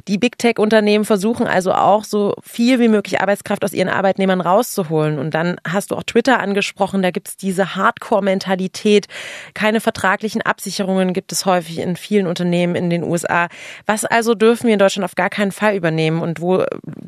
Die 0.08 0.18
Big 0.18 0.38
Tech-Unternehmen 0.38 1.06
versuchen 1.06 1.48
also 1.48 1.74
auch 1.74 2.04
so 2.04 2.36
viel 2.42 2.80
wie 2.80 2.88
möglich 2.88 3.22
Arbeitskraft 3.22 3.64
aus 3.64 3.74
ihren 3.74 3.90
Arbeitnehmern 3.90 4.42
rauszuholen. 4.42 5.20
Und 5.20 5.34
dann 5.34 5.58
hast 5.68 5.92
du 5.92 5.96
auch 5.96 6.04
Twitter 6.04 6.40
angesprochen, 6.40 7.02
da 7.02 7.12
gibt 7.12 7.28
es 7.28 7.38
diese 7.38 7.76
Hardcore-Mentalität. 7.76 9.08
Keine 9.54 9.82
vertraglichen 9.82 10.42
Absicherungen 10.42 11.14
gibt 11.14 11.32
es 11.32 11.46
häufig 11.46 11.80
in 11.80 11.96
vielen 11.96 12.28
Unternehmen 12.28 12.76
in 12.76 12.90
den 12.90 13.04
USA. 13.04 13.48
Was 13.86 14.06
also 14.06 14.34
dürfen 14.36 14.68
wir 14.68 14.74
in 14.74 14.80
Deutschland 14.80 15.06
auf 15.06 15.16
gar 15.16 15.30
keinen 15.30 15.52
Fall 15.52 15.76
übernehmen? 15.76 16.22
Und 16.22 16.42
wo 16.42 16.64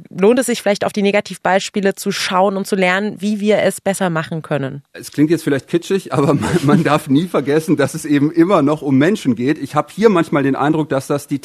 lohnt 0.10 0.40
es 0.40 0.46
sich 0.48 0.62
vielleicht 0.62 0.86
auf 0.86 0.94
die 0.94 1.02
Negativbeispiele 1.02 1.96
zu 1.96 2.12
schauen 2.12 2.58
und 2.58 2.68
zu 2.68 2.76
lernen, 2.76 3.16
wie 3.20 3.40
wir 3.40 3.60
es 3.60 3.82
besser 3.82 4.10
machen 4.10 4.42
können? 4.42 4.84
Es 4.94 5.12
klingt 5.12 5.32
jetzt 5.32 5.44
vielleicht 5.44 5.68
kitschig, 5.68 6.11
aber 6.12 6.34
man, 6.34 6.58
man 6.64 6.84
darf 6.84 7.10
nie 7.10 7.28
vergessen, 7.28 7.78
dass 7.78 7.94
es 7.94 8.06
eben 8.06 8.32
immer 8.32 8.62
noch 8.62 8.82
um 8.82 8.98
Menschen 8.98 9.36
geht. 9.36 9.58
Ich 9.58 9.76
habe 9.76 9.92
hier 9.94 10.10
manchmal 10.10 10.44
den 10.44 10.56
Eindruck, 10.56 10.90
dass 10.90 11.08
das 11.08 11.28
die 11.28 11.40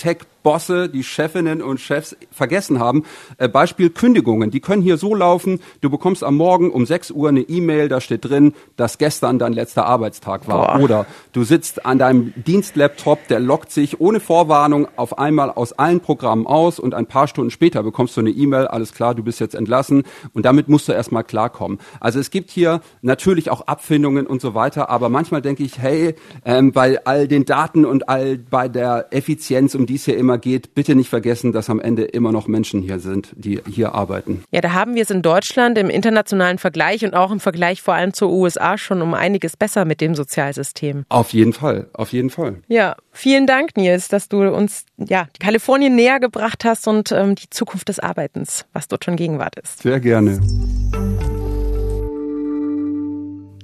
Tech-Bosse, 0.47 0.89
die 0.89 1.03
Chefinnen 1.03 1.61
und 1.61 1.81
Chefs 1.81 2.17
vergessen 2.31 2.79
haben. 2.79 3.05
Äh, 3.39 3.49
Beispiel 3.49 3.91
Kündigungen. 3.91 4.51
Die 4.51 4.61
können 4.61 4.83
hier 4.83 4.97
so 4.97 5.15
laufen, 5.15 5.61
du 5.81 5.91
bekommst 5.91 6.23
am 6.23 6.37
Morgen 6.37 6.71
um 6.71 6.87
6 6.87 7.11
Uhr 7.11 7.29
eine 7.29 7.41
E-Mail, 7.41 7.89
da 7.89 8.01
steht 8.01 8.25
drin, 8.25 8.55
dass 8.77 8.99
gestern 8.99 9.39
dein 9.39 9.53
letzter 9.53 9.87
Arbeitstag 9.87 10.47
war. 10.47 10.79
Boah. 10.79 10.85
Oder 10.85 11.07
du 11.33 11.43
sitzt 11.43 11.85
an 11.85 11.99
deinem 11.99 12.33
Dienstlaptop, 12.37 13.27
der 13.29 13.41
lockt 13.41 13.73
sich 13.73 14.01
ohne 14.01 14.21
Vorwarnung 14.21 14.87
auf 14.97 15.19
einmal 15.19 15.51
aus 15.51 15.73
allen 15.73 16.01
Programmen 16.01 16.47
aus 16.47 16.79
und 16.79 16.95
ein 16.95 17.07
paar 17.07 17.27
Stunden 17.27 17.51
später 17.51 17.83
bekommst 17.83 18.17
du 18.17 18.21
eine 18.21 18.31
E-Mail, 18.31 18.69
alles 18.69 18.93
klar, 18.93 19.15
du 19.15 19.23
bist 19.23 19.41
jetzt 19.41 19.55
entlassen 19.55 20.05
und 20.33 20.45
damit 20.45 20.69
musst 20.69 20.89
du 20.89 20.93
erstmal 20.93 21.25
klarkommen. 21.25 21.79
Also 21.99 22.21
es 22.21 22.31
gibt 22.31 22.51
hier 22.51 22.81
natürlich 23.03 23.51
auch 23.51 23.63
Abfindungen 23.63 24.27
und 24.27 24.41
so 24.41 24.55
weiter. 24.55 24.91
Aber 24.91 25.09
manchmal 25.09 25.43
denke 25.43 25.65
ich, 25.65 25.79
hey, 25.79 26.15
ähm, 26.45 26.73
bei 26.73 27.05
all 27.05 27.27
den 27.27 27.45
Daten 27.45 27.85
und 27.85 28.09
all 28.09 28.39
bei 28.39 28.69
der 28.69 29.07
Effizienz, 29.11 29.75
um 29.75 29.87
die 29.87 29.97
es 29.97 30.05
hier 30.05 30.17
immer 30.17 30.36
geht, 30.39 30.75
bitte 30.75 30.95
nicht 30.95 31.09
vergessen, 31.09 31.53
dass 31.53 31.71
am 31.71 31.81
Ende 31.81 32.05
immer 32.05 32.33
noch 32.33 32.47
Menschen 32.47 32.83
hier 32.83 32.99
sind, 32.99 33.33
die 33.37 33.61
hier 33.69 33.95
arbeiten. 33.95 34.45
Ja, 34.51 34.61
da 34.61 34.73
haben 34.73 34.95
wir 34.95 35.03
es 35.03 35.11
in 35.11 35.23
Deutschland 35.23 35.79
im 35.79 35.91
internationalen 35.91 36.59
Vergleich 36.59 37.05
und 37.05 37.15
auch 37.15 37.31
im 37.31 37.41
Vergleich 37.41 37.83
vor 37.83 37.95
allem 37.95 38.13
zur 38.13 38.31
USA 38.31 38.79
schon 38.79 39.03
um 39.03 39.15
einiges 39.15 39.57
besser 39.57 39.85
mit 39.85 40.01
dem 40.01 40.15
Sozialsystem. 40.15 41.05
Auf 41.09 41.33
jeden 41.33 41.53
Fall, 41.53 41.89
auf 41.93 42.13
jeden 42.13 42.31
Fall. 42.31 42.57
Ja, 42.69 42.97
vielen 43.13 43.47
Dank, 43.47 43.77
Nils, 43.77 44.09
dass 44.09 44.29
du 44.29 44.49
uns 44.49 44.85
ja 44.97 45.29
Kalifornien 45.41 45.95
näher 45.95 46.21
gebracht 46.21 46.65
hast 46.65 46.87
und 46.89 47.13
ähm, 47.13 47.35
die 47.35 47.51
Zukunft 47.51 47.89
des 47.89 47.99
Arbeitens, 47.99 48.67
was 48.73 48.89
dort 48.89 49.05
schon 49.05 49.17
Gegenwart 49.17 49.57
ist. 49.57 49.83
Sehr 49.83 50.01
gerne. 50.01 50.41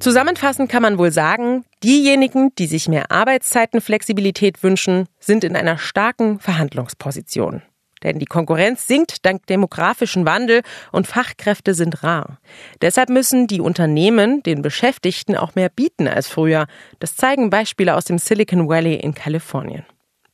Zusammenfassend 0.03 0.69
kann 0.69 0.83
man 0.83 0.99
wohl 0.99 1.13
sagen, 1.13 1.65
diejenigen, 1.85 2.53
die 2.57 2.67
sich 2.67 2.89
mehr 2.89 3.13
Arbeitszeitenflexibilität 3.13 4.65
wünschen, 4.65 5.07
sind 5.21 5.45
in 5.45 5.55
einer 5.55 5.79
starken 5.79 6.41
Verhandlungsposition. 6.41 7.63
Denn 8.03 8.19
die 8.19 8.27
Konkurrenz 8.27 8.89
sinkt 8.89 9.25
dank 9.25 9.47
demografischen 9.47 10.27
Wandel 10.27 10.63
und 10.91 11.07
Fachkräfte 11.07 11.75
sind 11.75 12.03
rar. 12.03 12.41
Deshalb 12.81 13.11
müssen 13.11 13.47
die 13.47 13.61
Unternehmen 13.61 14.43
den 14.43 14.61
Beschäftigten 14.61 15.37
auch 15.37 15.55
mehr 15.55 15.69
bieten 15.69 16.09
als 16.09 16.27
früher. 16.27 16.67
Das 16.99 17.15
zeigen 17.15 17.49
Beispiele 17.49 17.95
aus 17.95 18.05
dem 18.05 18.19
Silicon 18.19 18.69
Valley 18.69 18.97
in 18.97 19.15
Kalifornien. 19.15 19.85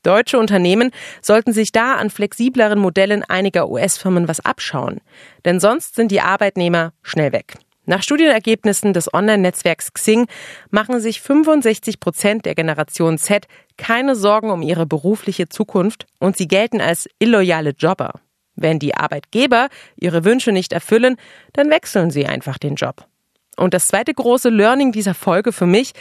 Deutsche 0.03 0.39
Unternehmen 0.39 0.93
sollten 1.21 1.53
sich 1.53 1.73
da 1.73 1.97
an 1.97 2.09
flexibleren 2.09 2.79
Modellen 2.79 3.23
einiger 3.23 3.69
US-Firmen 3.69 4.29
was 4.29 4.41
abschauen. 4.41 5.03
Denn 5.45 5.61
sonst 5.61 5.95
sind 5.95 6.11
die 6.11 6.23
Arbeitnehmer 6.23 6.95
schnell 7.03 7.33
weg. 7.33 7.59
Nach 7.89 8.03
Studienergebnissen 8.03 8.93
des 8.93 9.15
Online-Netzwerks 9.15 9.95
Xing 9.95 10.27
machen 10.69 11.01
sich 11.01 11.23
65 11.23 12.01
Prozent 12.01 12.45
der 12.45 12.55
Generation 12.55 13.17
Z 13.17 13.47
keine 13.79 14.15
Sorgen 14.15 14.51
um 14.51 14.61
ihre 14.61 14.85
berufliche 14.85 15.49
Zukunft 15.49 16.05
und 16.21 16.37
sie 16.37 16.49
gelten 16.49 16.83
als 16.83 17.09
illoyale 17.19 17.71
Jobber. 17.71 18.21
Wenn 18.55 18.79
die 18.79 18.95
Arbeitgeber 18.95 19.69
ihre 19.97 20.27
Wünsche 20.27 20.53
nicht 20.53 20.75
erfüllen, 20.75 21.17
dann 21.55 21.71
wechseln 21.71 22.11
sie 22.11 22.27
einfach 22.27 22.59
den 22.59 22.75
Job. 22.75 23.07
Und 23.57 23.73
das 23.73 23.87
zweite 23.87 24.13
große 24.13 24.51
Learning 24.51 24.93
dieser 24.93 25.15
Folge 25.15 25.51
für 25.51 25.65
mich, 25.65 25.93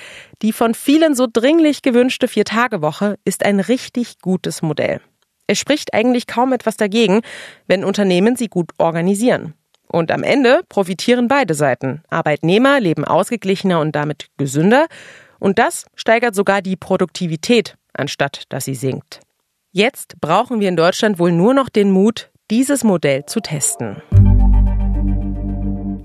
die 0.42 0.52
von 0.52 0.74
vielen 0.74 1.16
so 1.16 1.26
dringlich 1.32 1.84
gewünschte 1.84 2.28
Vier-Tage-Woche 2.28 3.18
ist 3.24 3.46
ein 3.46 3.62
richtig 3.62 4.20
gutes 4.20 4.62
Modell. 4.62 5.00
Es 5.48 5.58
spricht 5.58 5.94
eigentlich 5.94 6.28
kaum 6.28 6.52
etwas 6.52 6.76
dagegen, 6.76 7.22
wenn 7.66 7.86
Unternehmen 7.86 8.36
sie 8.36 8.50
gut 8.50 8.72
organisieren. 8.78 9.54
Und 9.88 10.12
am 10.12 10.24
Ende 10.24 10.62
profitieren 10.70 11.28
beide 11.28 11.54
Seiten. 11.54 12.04
Arbeitnehmer 12.10 12.80
leben 12.80 13.06
ausgeglichener 13.06 13.80
und 13.80 13.96
damit 13.96 14.28
gesünder. 14.38 14.88
Und 15.40 15.60
das 15.60 15.86
steigert 15.96 16.36
sogar 16.36 16.62
die 16.62 16.76
Produktivität, 16.76 17.76
anstatt 17.94 18.44
dass 18.50 18.66
sie 18.66 18.76
sinkt. 18.76 19.22
Jetzt 19.72 20.20
brauchen 20.20 20.60
wir 20.60 20.70
in 20.70 20.76
Deutschland 20.76 21.20
wohl 21.20 21.32
nur 21.32 21.54
noch 21.54 21.70
den 21.70 21.92
Mut, 21.92 22.32
dieses 22.50 22.84
Modell 22.84 23.26
zu 23.26 23.42
testen. 23.42 24.02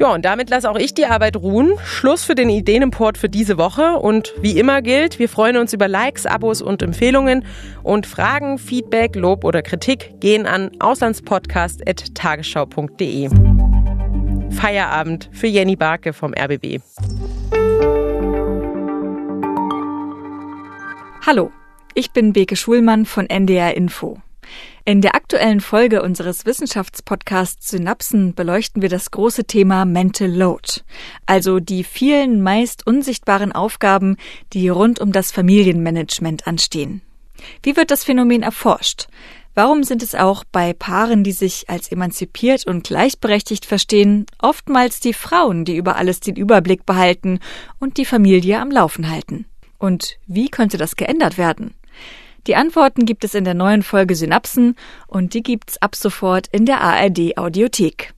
Ja, 0.02 0.12
und 0.12 0.24
damit 0.24 0.50
lasse 0.50 0.68
auch 0.68 0.76
ich 0.76 0.94
die 0.94 1.06
Arbeit 1.06 1.36
ruhen. 1.36 1.74
Schluss 1.84 2.24
für 2.24 2.34
den 2.34 2.50
Ideenimport 2.50 3.16
für 3.16 3.28
diese 3.28 3.56
Woche. 3.56 3.98
Und 3.98 4.34
wie 4.40 4.58
immer 4.58 4.82
gilt, 4.82 5.20
wir 5.20 5.28
freuen 5.28 5.56
uns 5.56 5.72
über 5.72 5.86
Likes, 5.86 6.26
Abos 6.26 6.60
und 6.60 6.82
Empfehlungen. 6.82 7.44
Und 7.84 8.08
Fragen, 8.08 8.58
Feedback, 8.58 9.14
Lob 9.14 9.44
oder 9.44 9.62
Kritik 9.62 10.14
gehen 10.18 10.46
an 10.46 10.72
auslandspodcast.tagesschau.de. 10.80 13.30
Feierabend 14.52 15.28
für 15.32 15.46
Jenny 15.46 15.76
Barke 15.76 16.12
vom 16.12 16.32
RBB. 16.34 16.80
Hallo, 21.26 21.50
ich 21.94 22.12
bin 22.12 22.32
Beke 22.32 22.56
Schulmann 22.56 23.06
von 23.06 23.28
NDR 23.28 23.76
Info. 23.76 24.18
In 24.84 25.00
der 25.00 25.14
aktuellen 25.14 25.60
Folge 25.60 26.02
unseres 26.02 26.44
Wissenschaftspodcasts 26.44 27.70
Synapsen 27.70 28.34
beleuchten 28.34 28.82
wir 28.82 28.88
das 28.88 29.10
große 29.10 29.44
Thema 29.44 29.84
Mental 29.84 30.28
Load, 30.28 30.80
also 31.26 31.60
die 31.60 31.84
vielen 31.84 32.42
meist 32.42 32.86
unsichtbaren 32.86 33.52
Aufgaben, 33.52 34.16
die 34.52 34.68
rund 34.68 35.00
um 35.00 35.12
das 35.12 35.30
Familienmanagement 35.30 36.46
anstehen. 36.46 37.02
Wie 37.62 37.76
wird 37.76 37.90
das 37.90 38.04
Phänomen 38.04 38.42
erforscht? 38.42 39.08
Warum 39.54 39.84
sind 39.84 40.02
es 40.02 40.14
auch 40.14 40.44
bei 40.50 40.72
Paaren, 40.72 41.24
die 41.24 41.32
sich 41.32 41.68
als 41.68 41.92
emanzipiert 41.92 42.66
und 42.66 42.84
gleichberechtigt 42.84 43.66
verstehen, 43.66 44.24
oftmals 44.40 45.00
die 45.00 45.12
Frauen, 45.12 45.66
die 45.66 45.76
über 45.76 45.96
alles 45.96 46.20
den 46.20 46.36
Überblick 46.36 46.86
behalten 46.86 47.38
und 47.78 47.98
die 47.98 48.06
Familie 48.06 48.60
am 48.60 48.70
Laufen 48.70 49.10
halten? 49.10 49.44
Und 49.78 50.16
wie 50.26 50.48
könnte 50.48 50.78
das 50.78 50.96
geändert 50.96 51.36
werden? 51.36 51.74
Die 52.46 52.56
Antworten 52.56 53.04
gibt 53.04 53.24
es 53.24 53.34
in 53.34 53.44
der 53.44 53.54
neuen 53.54 53.82
Folge 53.82 54.16
Synapsen 54.16 54.74
und 55.06 55.34
die 55.34 55.42
gibt's 55.42 55.80
ab 55.82 55.94
sofort 55.96 56.46
in 56.50 56.64
der 56.64 56.80
ARD 56.80 57.36
Audiothek. 57.36 58.14